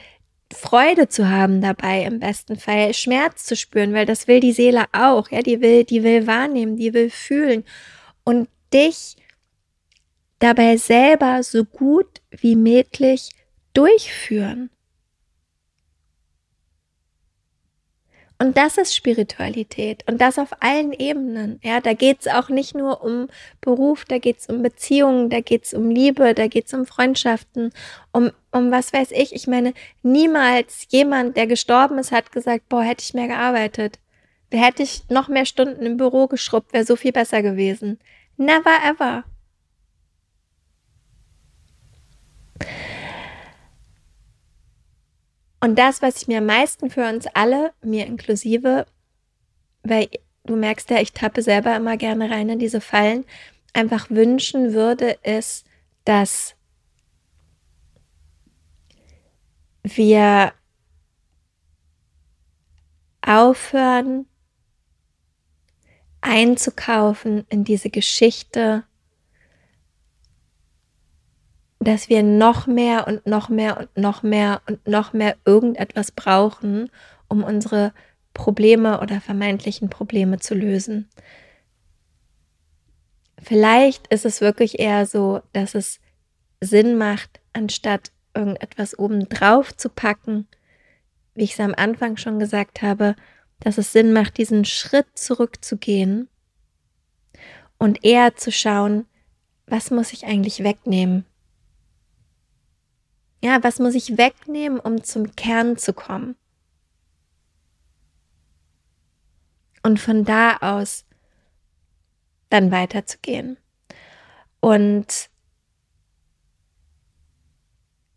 Freude 0.53 1.09
zu 1.09 1.29
haben 1.29 1.61
dabei 1.61 2.05
im 2.05 2.21
besten 2.21 2.57
Fall, 2.57 2.95
Schmerz 2.95 3.45
zu 3.45 3.57
spüren, 3.57 3.93
weil 3.93 4.07
das 4.07 4.29
will 4.29 4.41
die 4.41 4.53
Seele 4.53 4.85
auch, 4.93 5.31
ja, 5.31 5.43
die 5.43 5.61
will, 5.61 5.85
die 5.85 6.03
will 6.03 6.27
wahrnehmen, 6.27 6.77
die 6.77 6.95
will 6.95 7.11
fühlen 7.11 7.65
und 8.25 8.49
dich 8.73 9.17
dabei 10.39 10.77
selber 10.77 11.43
so 11.43 11.65
gut 11.65 12.21
wie 12.31 12.57
möglich 12.57 13.31
durchführen. 13.73 14.71
Und 18.39 18.59
das 18.59 18.77
ist 18.77 18.95
Spiritualität 18.95 20.05
und 20.07 20.21
das 20.21 20.39
auf 20.39 20.51
allen 20.61 20.93
Ebenen. 20.93 21.59
Ja, 21.63 21.81
da 21.81 21.95
geht's 21.95 22.29
auch 22.29 22.51
nicht 22.51 22.75
nur 22.75 23.03
um 23.03 23.29
Beruf, 23.63 24.05
da 24.05 24.19
geht's 24.19 24.47
um 24.49 24.63
Beziehungen, 24.63 25.31
da 25.31 25.41
geht's 25.41 25.73
um 25.73 25.89
Liebe, 25.89 26.35
da 26.35 26.47
geht's 26.47 26.75
um 26.75 26.85
Freundschaften, 26.85 27.73
um, 28.13 28.31
um 28.53 28.71
was 28.71 28.93
weiß 28.93 29.13
ich. 29.13 29.35
Ich 29.35 29.47
meine, 29.47 29.73
niemals 30.03 30.87
jemand, 30.91 31.37
der 31.39 31.47
gestorben 31.47 31.99
ist, 31.99 32.13
hat 32.13 32.31
gesagt, 32.31 32.69
boah, 32.69 32.83
hätte 32.83 33.03
ich 33.03 33.15
mehr 33.15 33.29
gearbeitet. 33.29 33.99
Hätte 34.53 34.83
ich 34.83 35.09
noch 35.09 35.29
mehr 35.29 35.47
Stunden 35.47 35.85
im 35.87 35.97
Büro 35.97 36.27
geschrubbt, 36.27 36.75
wäre 36.75 36.85
so 36.85 36.97
viel 36.97 37.13
besser 37.13 37.43
gewesen. 37.43 37.99
Never 38.37 38.71
ever. 38.85 39.25
Und 45.67 45.75
das, 45.75 46.01
was 46.01 46.23
ich 46.23 46.29
mir 46.29 46.39
am 46.39 46.47
meisten 46.47 46.91
für 46.91 47.09
uns 47.09 47.27
alle, 47.35 47.73
mir 47.83 48.07
inklusive, 48.07 48.87
weil 49.83 50.09
du 50.45 50.55
merkst 50.55 50.89
ja, 50.91 51.01
ich 51.01 51.13
tappe 51.13 51.43
selber 51.43 51.75
immer 51.75 51.97
gerne 51.97 52.31
rein 52.31 52.49
in 52.51 52.61
diese 52.61 52.81
Fallen, 52.81 53.25
einfach 53.73 54.09
wünschen 54.09 54.75
würde, 54.75 55.19
ist, 55.25 55.67
dass 56.05 56.55
wir 59.83 60.53
aufhören 63.23 64.27
einzukaufen 66.21 67.45
in 67.49 67.65
diese 67.65 67.91
Geschichte 67.91 68.85
dass 71.87 72.09
wir 72.09 72.25
noch 72.25 72.67
mehr 72.67 73.07
und 73.07 73.27
noch 73.29 73.49
mehr 73.49 73.79
und 73.79 73.97
noch 73.97 74.25
mehr 74.25 74.61
und 74.67 74.89
noch 74.89 75.13
mehr 75.13 75.37
irgendetwas 75.45 76.11
brauchen, 76.11 76.91
um 77.29 77.45
unsere 77.45 77.93
Probleme 78.35 79.01
oder 79.01 79.21
vermeintlichen 79.21 79.89
Probleme 79.89 80.41
zu 80.41 80.57
lösen. 80.57 81.09
Vielleicht 83.41 84.09
ist 84.09 84.27
es 84.27 84.41
wirklich 84.41 84.81
eher 84.81 85.07
so, 85.07 85.43
dass 85.53 85.77
es 85.77 86.01
Sinn 86.61 86.99
macht, 86.99 87.39
anstatt 87.53 88.11
irgendetwas 88.35 88.99
obendrauf 88.99 89.77
zu 89.77 89.89
packen, 89.89 90.49
wie 91.35 91.45
ich 91.45 91.53
es 91.53 91.61
am 91.61 91.73
Anfang 91.77 92.17
schon 92.17 92.41
gesagt 92.41 92.83
habe, 92.83 93.15
dass 93.61 93.79
es 93.79 93.93
Sinn 93.93 94.13
macht, 94.13 94.39
diesen 94.39 94.65
Schritt 94.65 95.07
zurückzugehen 95.15 96.29
und 97.79 98.05
eher 98.05 98.35
zu 98.35 98.51
schauen, 98.51 99.07
was 99.69 99.93
muss 99.93 100.13
ich 100.13 100.27
eigentlich 100.27 100.65
wegnehmen? 100.65 101.25
Ja, 103.43 103.63
was 103.63 103.79
muss 103.79 103.95
ich 103.95 104.19
wegnehmen, 104.19 104.81
um 104.81 105.05
zum 105.05 105.35
Kern 105.37 105.77
zu 105.77 105.93
kommen? 105.93 106.37
Und 109.83 110.01
von 110.01 110.25
da 110.25 110.57
aus 110.57 111.05
dann 112.51 112.71
weiterzugehen. 112.71 113.57
Und 114.61 115.31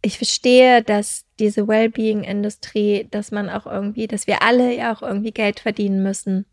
ich 0.02 0.18
verstehe, 0.18 0.82
dass 0.82 1.26
diese 1.40 1.68
Wellbeing-Industrie, 1.68 3.08
dass 3.12 3.32
man 3.32 3.50
auch 3.50 3.66
irgendwie, 3.66 4.08
dass 4.08 4.28
wir 4.28 4.42
alle 4.42 4.76
ja 4.76 4.94
auch 4.94 5.02
irgendwie 5.02 5.32
Geld 5.32 5.60
verdienen 5.60 6.02
müssen 6.02 6.46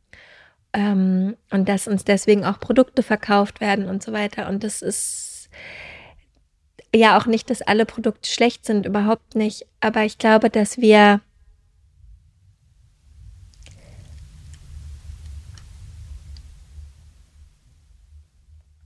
ähm, 0.73 1.37
und 1.51 1.69
dass 1.69 1.87
uns 1.89 2.05
deswegen 2.05 2.45
auch 2.45 2.59
Produkte 2.59 3.03
verkauft 3.03 3.61
werden 3.61 3.89
und 3.89 4.03
so 4.03 4.13
weiter. 4.13 4.49
Und 4.49 4.65
das 4.65 4.83
ist 4.83 5.49
ja 6.97 7.19
auch 7.19 7.27
nicht, 7.27 7.51
dass 7.51 7.63
alle 7.63 7.87
Produkte 7.87 8.29
schlecht 8.29 8.65
sind, 8.65 8.87
überhaupt 8.87 9.35
nicht. 9.35 9.67
Aber 9.81 10.05
ich 10.05 10.19
glaube, 10.19 10.51
dass 10.51 10.79
wir 10.79 11.21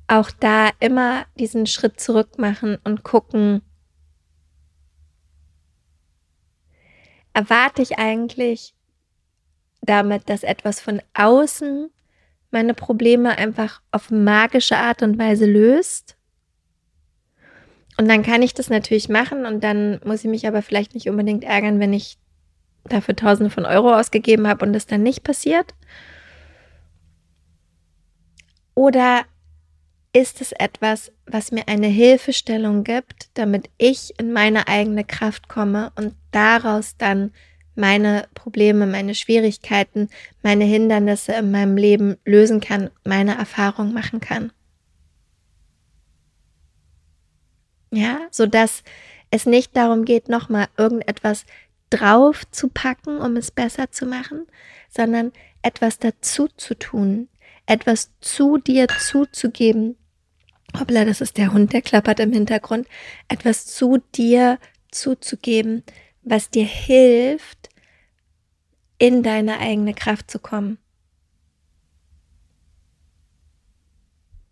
auch 0.09 0.31
da 0.33 0.71
immer 0.81 1.25
diesen 1.39 1.67
Schritt 1.67 2.01
zurück 2.01 2.39
machen 2.39 2.79
und 2.83 3.05
gucken, 3.05 3.63
erwarte 7.33 7.81
ich 7.83 7.99
eigentlich 7.99 8.75
damit, 9.83 10.29
dass 10.29 10.43
etwas 10.43 10.81
von 10.81 11.01
außen 11.15 11.91
meine 12.51 12.75
Probleme 12.75 13.39
einfach 13.39 13.81
auf 13.93 14.11
magische 14.11 14.77
Art 14.77 15.03
und 15.03 15.19
Weise 15.19 15.47
löst. 15.47 16.17
Und 18.01 18.09
dann 18.09 18.23
kann 18.23 18.41
ich 18.41 18.55
das 18.55 18.71
natürlich 18.71 19.11
machen 19.11 19.45
und 19.45 19.63
dann 19.63 20.01
muss 20.07 20.25
ich 20.25 20.31
mich 20.31 20.47
aber 20.49 20.63
vielleicht 20.63 20.95
nicht 20.95 21.11
unbedingt 21.11 21.45
ärgern, 21.45 21.81
wenn 21.81 21.93
ich 21.93 22.17
dafür 22.85 23.15
Tausende 23.15 23.51
von 23.51 23.67
Euro 23.67 23.95
ausgegeben 23.95 24.49
habe 24.49 24.65
und 24.65 24.73
das 24.73 24.87
dann 24.87 25.03
nicht 25.03 25.23
passiert. 25.23 25.75
Oder 28.75 29.27
ist 30.15 30.41
es 30.41 30.53
etwas, 30.53 31.13
was 31.27 31.53
mir 31.53 31.69
eine 31.69 31.89
Hilfestellung 31.89 32.85
gibt, 32.85 33.29
damit 33.35 33.69
ich 33.77 34.19
in 34.19 34.33
meine 34.33 34.67
eigene 34.67 35.05
Kraft 35.05 35.51
komme 35.51 35.93
und 35.95 36.15
daraus 36.31 36.97
dann 36.97 37.33
meine 37.75 38.29
Probleme, 38.33 38.87
meine 38.87 39.15
Schwierigkeiten, 39.15 40.09
meine 40.43 40.65
Hindernisse 40.65 41.35
in 41.35 41.51
meinem 41.51 41.77
Leben 41.77 42.17
lösen 42.25 42.61
kann, 42.61 42.89
meine 43.05 43.37
Erfahrung 43.37 43.93
machen 43.93 44.21
kann. 44.21 44.53
Ja, 47.91 48.21
so 48.31 48.47
dass 48.47 48.83
es 49.31 49.47
nicht 49.47 49.77
darum 49.77 50.05
geht, 50.05 50.29
nochmal 50.29 50.69
irgendetwas 50.77 51.45
drauf 51.91 52.49
zu 52.51 52.69
packen, 52.69 53.19
um 53.19 53.37
es 53.37 53.51
besser 53.51 53.91
zu 53.91 54.07
machen, 54.07 54.47
sondern 54.89 55.33
etwas 55.63 55.99
dazu 55.99 56.49
zu 56.57 56.79
tun, 56.79 57.29
etwas 57.67 58.11
zu 58.21 58.59
dir 58.59 58.87
zuzugeben, 58.89 59.97
hoppla, 60.79 61.05
das 61.05 61.21
ist 61.21 61.37
der 61.37 61.53
Hund, 61.53 61.73
der 61.73 61.83
klappert 61.83 62.21
im 62.21 62.33
Hintergrund, 62.33 62.87
etwas 63.29 63.67
zu 63.67 63.99
dir 64.15 64.59
zuzugeben, 64.91 65.83
was 66.23 66.51
dir 66.51 66.65
hilft, 66.65 67.69
in 68.99 69.23
deine 69.23 69.59
eigene 69.59 69.95
Kraft 69.95 70.31
zu 70.31 70.39
kommen. 70.39 70.79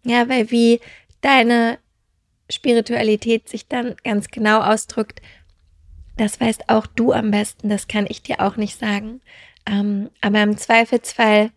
Ja, 0.05 0.29
weil 0.29 0.51
wie 0.51 0.81
deine 1.21 1.79
Spiritualität 2.51 3.49
sich 3.49 3.69
dann 3.69 3.97
ganz 4.05 4.29
genau 4.29 4.61
ausdrückt, 4.61 5.21
das 6.17 6.41
weißt 6.41 6.69
auch 6.69 6.87
du 6.87 7.13
am 7.13 7.31
besten, 7.31 7.69
das 7.69 7.89
kann 7.89 8.07
ich 8.09 8.23
dir 8.23 8.41
auch 8.41 8.57
nicht 8.57 8.79
sagen. 8.79 9.21
Ähm, 9.67 10.11
aber 10.21 10.43
im 10.43 10.57
Zweifelsfall 10.57 11.51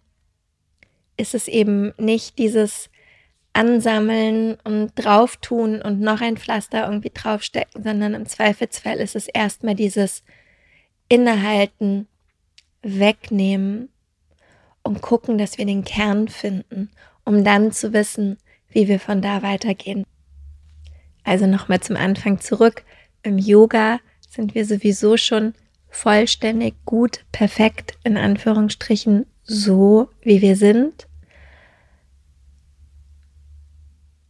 ist 1.18 1.34
es 1.34 1.48
eben 1.48 1.94
nicht 1.98 2.38
dieses 2.38 2.90
ansammeln 3.54 4.58
und 4.64 4.94
drauf 4.96 5.38
tun 5.38 5.82
und 5.82 6.00
noch 6.00 6.22
ein 6.22 6.38
Pflaster 6.38 6.86
irgendwie 6.86 7.12
draufstecken, 7.14 7.84
sondern 7.84 8.14
im 8.14 8.26
Zweifelsfall 8.26 8.98
ist 8.98 9.16
es 9.16 9.28
erstmal 9.28 9.76
dieses 9.76 10.24
Innehalten, 11.10 12.08
wegnehmen 12.82 13.90
und 14.84 15.02
gucken, 15.02 15.38
dass 15.38 15.58
wir 15.58 15.66
den 15.66 15.84
Kern 15.84 16.28
finden, 16.28 16.90
um 17.26 17.44
dann 17.44 17.72
zu 17.72 17.94
wissen, 17.94 18.38
wie 18.70 18.88
wir 18.88 19.00
von 19.00 19.22
da 19.22 19.44
weitergehen. 19.44 20.06
Also 21.24 21.48
nochmal 21.48 21.80
zum 21.82 21.96
Anfang 21.96 22.40
zurück. 22.40 22.84
Im 23.24 23.38
Yoga 23.38 24.00
sind 24.30 24.56
wir 24.56 24.66
sowieso 24.66 25.18
schon 25.18 25.54
vollständig 25.90 26.76
gut, 26.86 27.26
perfekt, 27.32 27.98
in 28.04 28.18
Anführungsstrichen, 28.18 29.26
so 29.44 30.10
wie 30.22 30.42
wir 30.42 30.56
sind. 30.56 31.08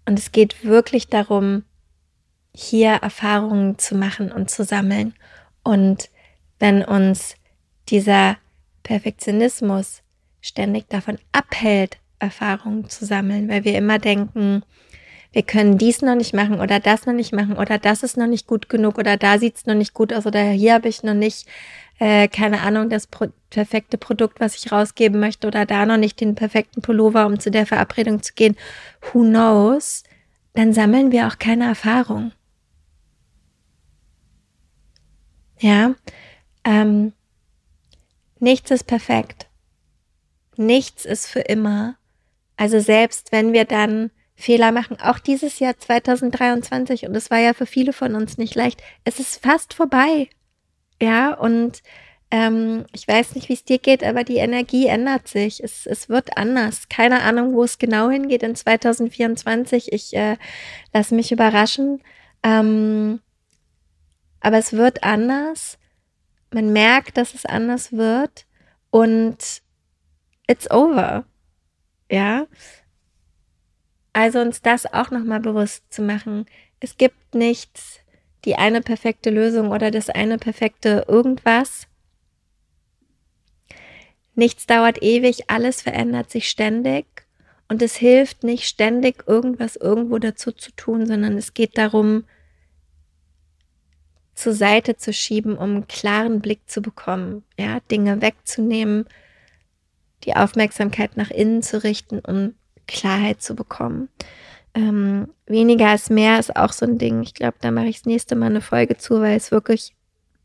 Und 0.05 0.17
es 0.19 0.31
geht 0.31 0.65
wirklich 0.65 1.07
darum, 1.07 1.63
hier 2.53 2.91
Erfahrungen 2.93 3.77
zu 3.77 3.95
machen 3.95 4.31
und 4.31 4.49
zu 4.49 4.63
sammeln. 4.63 5.13
Und 5.63 6.09
wenn 6.59 6.83
uns 6.83 7.35
dieser 7.89 8.37
Perfektionismus 8.83 10.01
ständig 10.41 10.89
davon 10.89 11.17
abhält, 11.31 11.97
Erfahrungen 12.19 12.89
zu 12.89 13.05
sammeln, 13.05 13.47
weil 13.49 13.63
wir 13.63 13.77
immer 13.77 13.99
denken, 13.99 14.63
wir 15.31 15.43
können 15.43 15.77
dies 15.77 16.01
noch 16.01 16.15
nicht 16.15 16.33
machen 16.33 16.59
oder 16.59 16.79
das 16.79 17.05
noch 17.05 17.13
nicht 17.13 17.33
machen 17.33 17.57
oder 17.57 17.77
das 17.77 18.03
ist 18.03 18.17
noch 18.17 18.27
nicht 18.27 18.47
gut 18.47 18.67
genug 18.67 18.97
oder 18.97 19.15
da 19.15 19.39
sieht 19.39 19.55
es 19.55 19.65
noch 19.65 19.75
nicht 19.75 19.93
gut 19.93 20.11
aus 20.13 20.25
oder 20.25 20.41
hier 20.43 20.73
habe 20.73 20.89
ich 20.89 21.03
noch 21.03 21.13
nicht, 21.13 21.47
äh, 21.99 22.27
keine 22.27 22.61
Ahnung, 22.61 22.89
das 22.89 23.07
pro 23.07 23.27
perfekte 23.49 23.97
Produkt, 23.97 24.39
was 24.39 24.55
ich 24.55 24.71
rausgeben 24.71 25.19
möchte 25.19 25.47
oder 25.47 25.65
da 25.65 25.85
noch 25.85 25.97
nicht 25.97 26.19
den 26.19 26.35
perfekten 26.35 26.81
Pullover, 26.81 27.25
um 27.25 27.39
zu 27.39 27.51
der 27.51 27.65
Verabredung 27.65 28.21
zu 28.21 28.33
gehen. 28.33 28.57
Who 29.11 29.21
knows? 29.21 30.03
Dann 30.53 30.73
sammeln 30.73 31.11
wir 31.11 31.27
auch 31.27 31.37
keine 31.39 31.65
Erfahrung. 31.65 32.33
Ja, 35.59 35.95
ähm, 36.63 37.13
nichts 38.39 38.71
ist 38.71 38.85
perfekt. 38.85 39.47
Nichts 40.57 41.05
ist 41.05 41.27
für 41.27 41.41
immer. 41.41 41.95
Also 42.57 42.79
selbst 42.79 43.31
wenn 43.31 43.53
wir 43.53 43.65
dann 43.65 44.11
Fehler 44.41 44.71
machen, 44.71 44.99
auch 44.99 45.19
dieses 45.19 45.59
Jahr 45.59 45.77
2023, 45.77 47.05
und 47.05 47.15
es 47.15 47.31
war 47.31 47.39
ja 47.39 47.53
für 47.53 47.65
viele 47.65 47.93
von 47.93 48.15
uns 48.15 48.37
nicht 48.37 48.55
leicht, 48.55 48.81
es 49.03 49.19
ist 49.19 49.41
fast 49.43 49.73
vorbei. 49.73 50.29
Ja, 51.01 51.33
und 51.33 51.81
ähm, 52.31 52.85
ich 52.93 53.07
weiß 53.07 53.35
nicht, 53.35 53.49
wie 53.49 53.53
es 53.53 53.65
dir 53.65 53.77
geht, 53.77 54.03
aber 54.03 54.23
die 54.23 54.37
Energie 54.37 54.87
ändert 54.87 55.27
sich. 55.27 55.61
Es, 55.61 55.85
es 55.85 56.07
wird 56.07 56.37
anders. 56.37 56.87
Keine 56.87 57.21
Ahnung, 57.23 57.53
wo 57.53 57.63
es 57.63 57.77
genau 57.77 58.09
hingeht 58.09 58.41
in 58.43 58.55
2024. 58.55 59.91
Ich 59.91 60.15
äh, 60.15 60.37
lasse 60.93 61.13
mich 61.13 61.31
überraschen. 61.31 62.01
Ähm, 62.43 63.19
aber 64.39 64.57
es 64.57 64.73
wird 64.73 65.03
anders. 65.03 65.77
Man 66.53 66.71
merkt, 66.71 67.17
dass 67.17 67.33
es 67.33 67.45
anders 67.45 67.91
wird 67.91 68.45
und 68.91 69.61
it's 70.47 70.71
over. 70.71 71.25
Ja. 72.09 72.47
Also 74.13 74.39
uns 74.39 74.61
das 74.61 74.91
auch 74.91 75.11
nochmal 75.11 75.39
bewusst 75.39 75.83
zu 75.91 76.01
machen. 76.01 76.45
Es 76.79 76.97
gibt 76.97 77.33
nicht 77.35 78.03
die 78.45 78.55
eine 78.55 78.81
perfekte 78.81 79.29
Lösung 79.29 79.69
oder 79.71 79.91
das 79.91 80.09
eine 80.09 80.37
perfekte 80.37 81.05
irgendwas. 81.07 81.87
Nichts 84.35 84.65
dauert 84.65 85.01
ewig, 85.03 85.49
alles 85.49 85.81
verändert 85.81 86.31
sich 86.31 86.49
ständig 86.49 87.05
und 87.67 87.81
es 87.81 87.95
hilft 87.95 88.43
nicht 88.43 88.65
ständig 88.65 89.23
irgendwas 89.27 89.75
irgendwo 89.75 90.17
dazu 90.17 90.51
zu 90.51 90.71
tun, 90.71 91.05
sondern 91.05 91.37
es 91.37 91.53
geht 91.53 91.77
darum, 91.77 92.25
zur 94.33 94.53
Seite 94.53 94.97
zu 94.97 95.13
schieben, 95.13 95.57
um 95.57 95.75
einen 95.75 95.87
klaren 95.87 96.41
Blick 96.41 96.67
zu 96.67 96.81
bekommen, 96.81 97.43
ja, 97.59 97.79
Dinge 97.91 98.21
wegzunehmen, 98.21 99.05
die 100.23 100.35
Aufmerksamkeit 100.35 101.15
nach 101.17 101.29
innen 101.29 101.61
zu 101.61 101.83
richten, 101.83 102.19
um 102.19 102.55
Klarheit 102.91 103.41
zu 103.41 103.55
bekommen. 103.55 104.09
Ähm, 104.73 105.27
weniger 105.47 105.89
als 105.89 106.09
mehr 106.09 106.39
ist 106.39 106.55
auch 106.55 106.71
so 106.71 106.85
ein 106.85 106.97
Ding. 106.97 107.21
Ich 107.23 107.33
glaube, 107.33 107.57
da 107.61 107.71
mache 107.71 107.87
ich 107.87 107.97
das 107.97 108.05
nächste 108.05 108.35
Mal 108.35 108.47
eine 108.47 108.61
Folge 108.61 108.97
zu, 108.97 109.21
weil 109.21 109.35
es 109.35 109.51
wirklich 109.51 109.93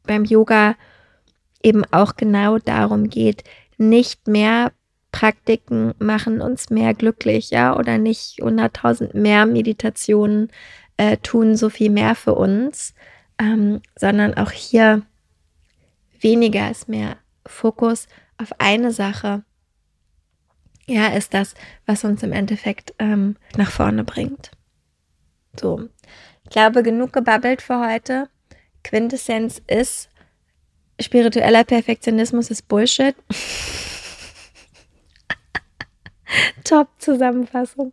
beim 0.05 0.25
Yoga 0.25 0.75
eben 1.63 1.85
auch 1.91 2.17
genau 2.17 2.59
darum 2.59 3.09
geht, 3.09 3.45
nicht 3.77 4.27
mehr 4.27 4.73
Praktiken 5.13 5.95
machen 5.99 6.41
uns 6.41 6.71
mehr 6.71 6.93
glücklich, 6.93 7.51
ja, 7.51 7.77
oder 7.77 7.99
nicht 7.99 8.43
100.000 8.43 9.17
mehr 9.17 9.47
Meditationen 9.47 10.51
äh, 10.97 11.17
tun 11.19 11.57
so 11.57 11.71
viel 11.71 11.91
mehr 11.91 12.15
für 12.15 12.35
uns, 12.35 12.95
ähm, 13.39 13.81
sondern 13.95 14.35
auch 14.35 14.51
hier 14.51 15.03
weniger 16.21 16.71
ist 16.71 16.89
mehr 16.89 17.17
Fokus 17.47 18.09
auf 18.39 18.53
eine 18.59 18.93
Sache 18.93 19.43
ja, 20.88 21.09
ist 21.09 21.35
das, 21.35 21.55
was 21.85 22.05
uns 22.05 22.22
im 22.22 22.33
Endeffekt 22.33 22.94
ähm, 22.99 23.37
nach 23.57 23.70
vorne 23.70 24.05
bringt. 24.05 24.53
So, 25.59 25.88
ich 26.44 26.51
glaube, 26.51 26.83
genug 26.83 27.12
gebabbelt 27.12 27.62
für 27.62 27.81
heute. 27.81 28.29
Quintessenz 28.85 29.61
ist, 29.66 30.09
spiritueller 31.01 31.64
Perfektionismus 31.64 32.51
ist 32.51 32.68
Bullshit. 32.68 33.16
Top-Zusammenfassung. 36.65 37.93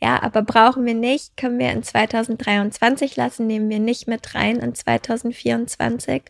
Ja, 0.00 0.22
aber 0.22 0.42
brauchen 0.42 0.84
wir 0.84 0.94
nicht, 0.94 1.36
können 1.36 1.58
wir 1.58 1.70
in 1.70 1.82
2023 1.82 3.16
lassen, 3.16 3.46
nehmen 3.46 3.70
wir 3.70 3.78
nicht 3.78 4.08
mit 4.08 4.34
rein 4.34 4.58
in 4.58 4.74
2024. 4.74 6.22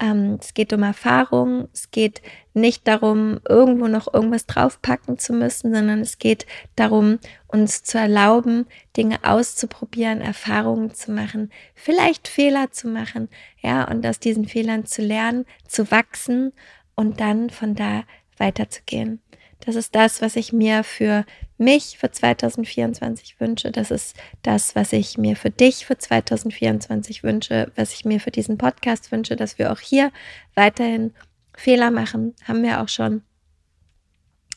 Ähm, 0.00 0.38
es 0.40 0.54
geht 0.54 0.72
um 0.72 0.82
Erfahrung, 0.82 1.68
es 1.72 1.90
geht 1.90 2.22
nicht 2.54 2.86
darum, 2.86 3.40
irgendwo 3.48 3.88
noch 3.88 4.12
irgendwas 4.12 4.46
draufpacken 4.46 5.18
zu 5.18 5.32
müssen, 5.32 5.74
sondern 5.74 6.00
es 6.00 6.18
geht 6.18 6.46
darum, 6.76 7.18
uns 7.48 7.82
zu 7.82 7.98
erlauben, 7.98 8.66
Dinge 8.96 9.18
auszuprobieren, 9.22 10.20
Erfahrungen 10.20 10.92
zu 10.94 11.12
machen, 11.12 11.50
vielleicht 11.74 12.28
Fehler 12.28 12.70
zu 12.70 12.88
machen, 12.88 13.28
ja, 13.62 13.84
und 13.88 14.06
aus 14.06 14.18
diesen 14.18 14.46
Fehlern 14.46 14.84
zu 14.84 15.02
lernen, 15.02 15.46
zu 15.66 15.90
wachsen 15.90 16.52
und 16.94 17.20
dann 17.20 17.50
von 17.50 17.74
da 17.74 18.04
weiterzugehen. 18.36 19.20
Das 19.64 19.76
ist 19.76 19.94
das, 19.94 20.20
was 20.20 20.34
ich 20.34 20.52
mir 20.52 20.82
für 20.82 21.24
mich 21.56 21.96
für 21.96 22.10
2024 22.10 23.38
wünsche. 23.40 23.70
Das 23.70 23.92
ist 23.92 24.16
das, 24.42 24.74
was 24.74 24.92
ich 24.92 25.18
mir 25.18 25.36
für 25.36 25.50
dich 25.50 25.86
für 25.86 25.96
2024 25.96 27.22
wünsche, 27.22 27.70
was 27.76 27.94
ich 27.94 28.04
mir 28.04 28.18
für 28.18 28.32
diesen 28.32 28.58
Podcast 28.58 29.12
wünsche, 29.12 29.36
dass 29.36 29.58
wir 29.58 29.70
auch 29.70 29.78
hier 29.78 30.10
weiterhin 30.56 31.14
Fehler 31.56 31.92
machen. 31.92 32.34
Haben 32.44 32.64
wir 32.64 32.80
auch 32.82 32.88
schon. 32.88 33.22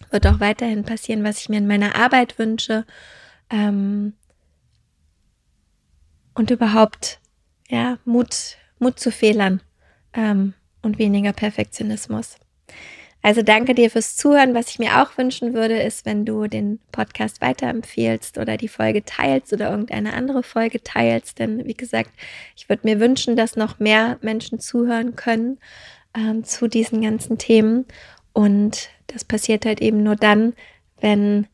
Wird 0.09 0.25
auch 0.25 0.39
weiterhin 0.39 0.83
passieren, 0.83 1.23
was 1.23 1.39
ich 1.39 1.49
mir 1.49 1.57
in 1.57 1.67
meiner 1.67 1.95
Arbeit 1.95 2.39
wünsche. 2.39 2.85
Ähm 3.51 4.13
und 6.33 6.49
überhaupt, 6.49 7.19
ja, 7.69 7.99
Mut, 8.05 8.57
Mut 8.79 8.99
zu 8.99 9.11
Fehlern 9.11 9.61
ähm, 10.13 10.53
und 10.81 10.97
weniger 10.97 11.31
Perfektionismus. 11.31 12.37
Also 13.25 13.41
danke 13.41 13.73
dir 13.73 13.89
fürs 13.89 14.15
Zuhören. 14.15 14.53
Was 14.53 14.69
ich 14.69 14.77
mir 14.77 15.01
auch 15.01 15.17
wünschen 15.17 15.55
würde, 15.55 15.81
ist, 15.81 16.05
wenn 16.05 16.25
du 16.25 16.45
den 16.45 16.79
Podcast 16.91 17.41
weiterempfehlst 17.41 18.37
oder 18.37 18.55
die 18.55 18.67
Folge 18.67 19.03
teilst 19.03 19.51
oder 19.51 19.71
irgendeine 19.71 20.13
andere 20.13 20.43
Folge 20.43 20.83
teilst. 20.83 21.39
Denn 21.39 21.65
wie 21.65 21.73
gesagt, 21.73 22.11
ich 22.55 22.69
würde 22.69 22.85
mir 22.85 22.99
wünschen, 22.99 23.35
dass 23.35 23.55
noch 23.55 23.79
mehr 23.79 24.19
Menschen 24.21 24.59
zuhören 24.59 25.15
können 25.15 25.57
ähm, 26.15 26.43
zu 26.43 26.67
diesen 26.67 27.01
ganzen 27.01 27.39
Themen. 27.39 27.85
Und 28.31 28.89
das 29.07 29.23
passiert 29.23 29.65
halt 29.65 29.81
eben 29.81 30.03
nur 30.03 30.15
dann, 30.15 30.53
wenn 31.01 31.47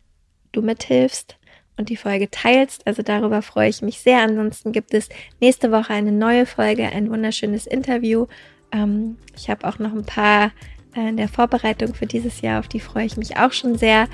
du 0.51 0.61
mithilfst 0.61 1.37
und 1.77 1.87
die 1.87 1.95
Folge 1.95 2.29
teilst. 2.29 2.85
Also 2.85 3.01
darüber 3.01 3.41
freue 3.41 3.69
ich 3.69 3.81
mich 3.81 4.01
sehr. 4.01 4.19
Ansonsten 4.19 4.73
gibt 4.73 4.93
es 4.93 5.07
nächste 5.39 5.71
Woche 5.71 5.93
eine 5.93 6.11
neue 6.11 6.45
Folge, 6.45 6.89
ein 6.89 7.09
wunderschönes 7.09 7.65
Interview. 7.65 8.27
Ähm, 8.73 9.15
ich 9.37 9.49
habe 9.49 9.65
auch 9.65 9.79
noch 9.79 9.93
ein 9.93 10.05
paar 10.05 10.51
in 10.95 11.17
der 11.17 11.29
Vorbereitung 11.29 11.93
für 11.93 12.05
dieses 12.05 12.41
Jahr, 12.41 12.59
auf 12.59 12.67
die 12.67 12.79
freue 12.79 13.05
ich 13.05 13.17
mich 13.17 13.37
auch 13.37 13.51
schon 13.51 13.77
sehr. 13.77 14.07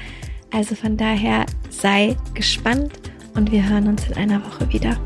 Also 0.52 0.76
von 0.76 0.98
daher 0.98 1.46
sei 1.70 2.16
gespannt 2.34 2.94
und 3.36 3.52
wir 3.52 3.68
hören 3.68 3.88
uns 3.88 4.08
in 4.08 4.16
einer 4.16 4.44
Woche 4.46 4.72
wieder. 4.72 4.98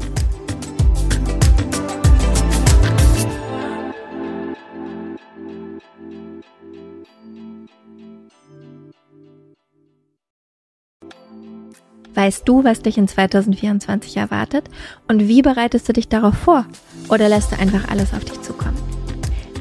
Weißt 12.14 12.48
du, 12.48 12.64
was 12.64 12.82
dich 12.82 12.98
in 12.98 13.08
2024 13.08 14.18
erwartet 14.18 14.70
und 15.08 15.28
wie 15.28 15.42
bereitest 15.42 15.90
du 15.90 15.94
dich 15.94 16.08
darauf 16.08 16.36
vor? 16.36 16.66
Oder 17.10 17.30
lässt 17.30 17.52
du 17.52 17.58
einfach 17.58 17.88
alles 17.88 18.14
auf 18.14 18.24
dich 18.24 18.40
zukommen? 18.42 18.61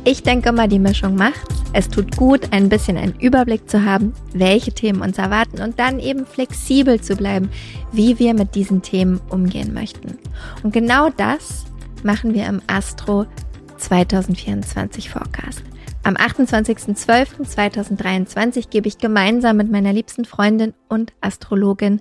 Ich 0.05 0.23
denke 0.23 0.53
mal, 0.53 0.67
die 0.67 0.79
Mischung 0.79 1.15
macht's. 1.15 1.63
Es 1.75 1.87
tut 1.89 2.17
gut, 2.17 2.53
ein 2.53 2.71
bisschen 2.71 2.97
einen 2.97 3.15
Überblick 3.21 3.69
zu 3.69 3.85
haben, 3.85 4.15
welche 4.33 4.73
Themen 4.73 5.03
uns 5.03 5.19
erwarten 5.19 5.61
und 5.61 5.79
dann 5.79 6.01
eben 6.01 6.25
flexibel 6.27 7.01
zu 7.01 7.15
bleiben, 7.17 7.51
wie 7.93 8.19
wir 8.19 8.35
mit 8.35 8.55
diesen 8.55 8.83
Themen 8.83 9.21
umgehen 9.29 9.75
möchten. 9.75 10.19
Und 10.63 10.73
genau 10.73 11.11
das 11.11 11.67
machen 12.03 12.33
wir 12.35 12.47
im 12.47 12.63
Astro 12.67 13.27
2024 13.77 15.11
Forecast. 15.11 15.63
Am 16.03 16.15
28.12.2023 16.15 18.71
gebe 18.71 18.89
ich 18.89 18.97
gemeinsam 18.97 19.59
mit 19.59 19.71
meiner 19.71 19.93
liebsten 19.93 20.25
Freundin 20.25 20.73
und 20.89 21.13
Astrologin 21.21 22.01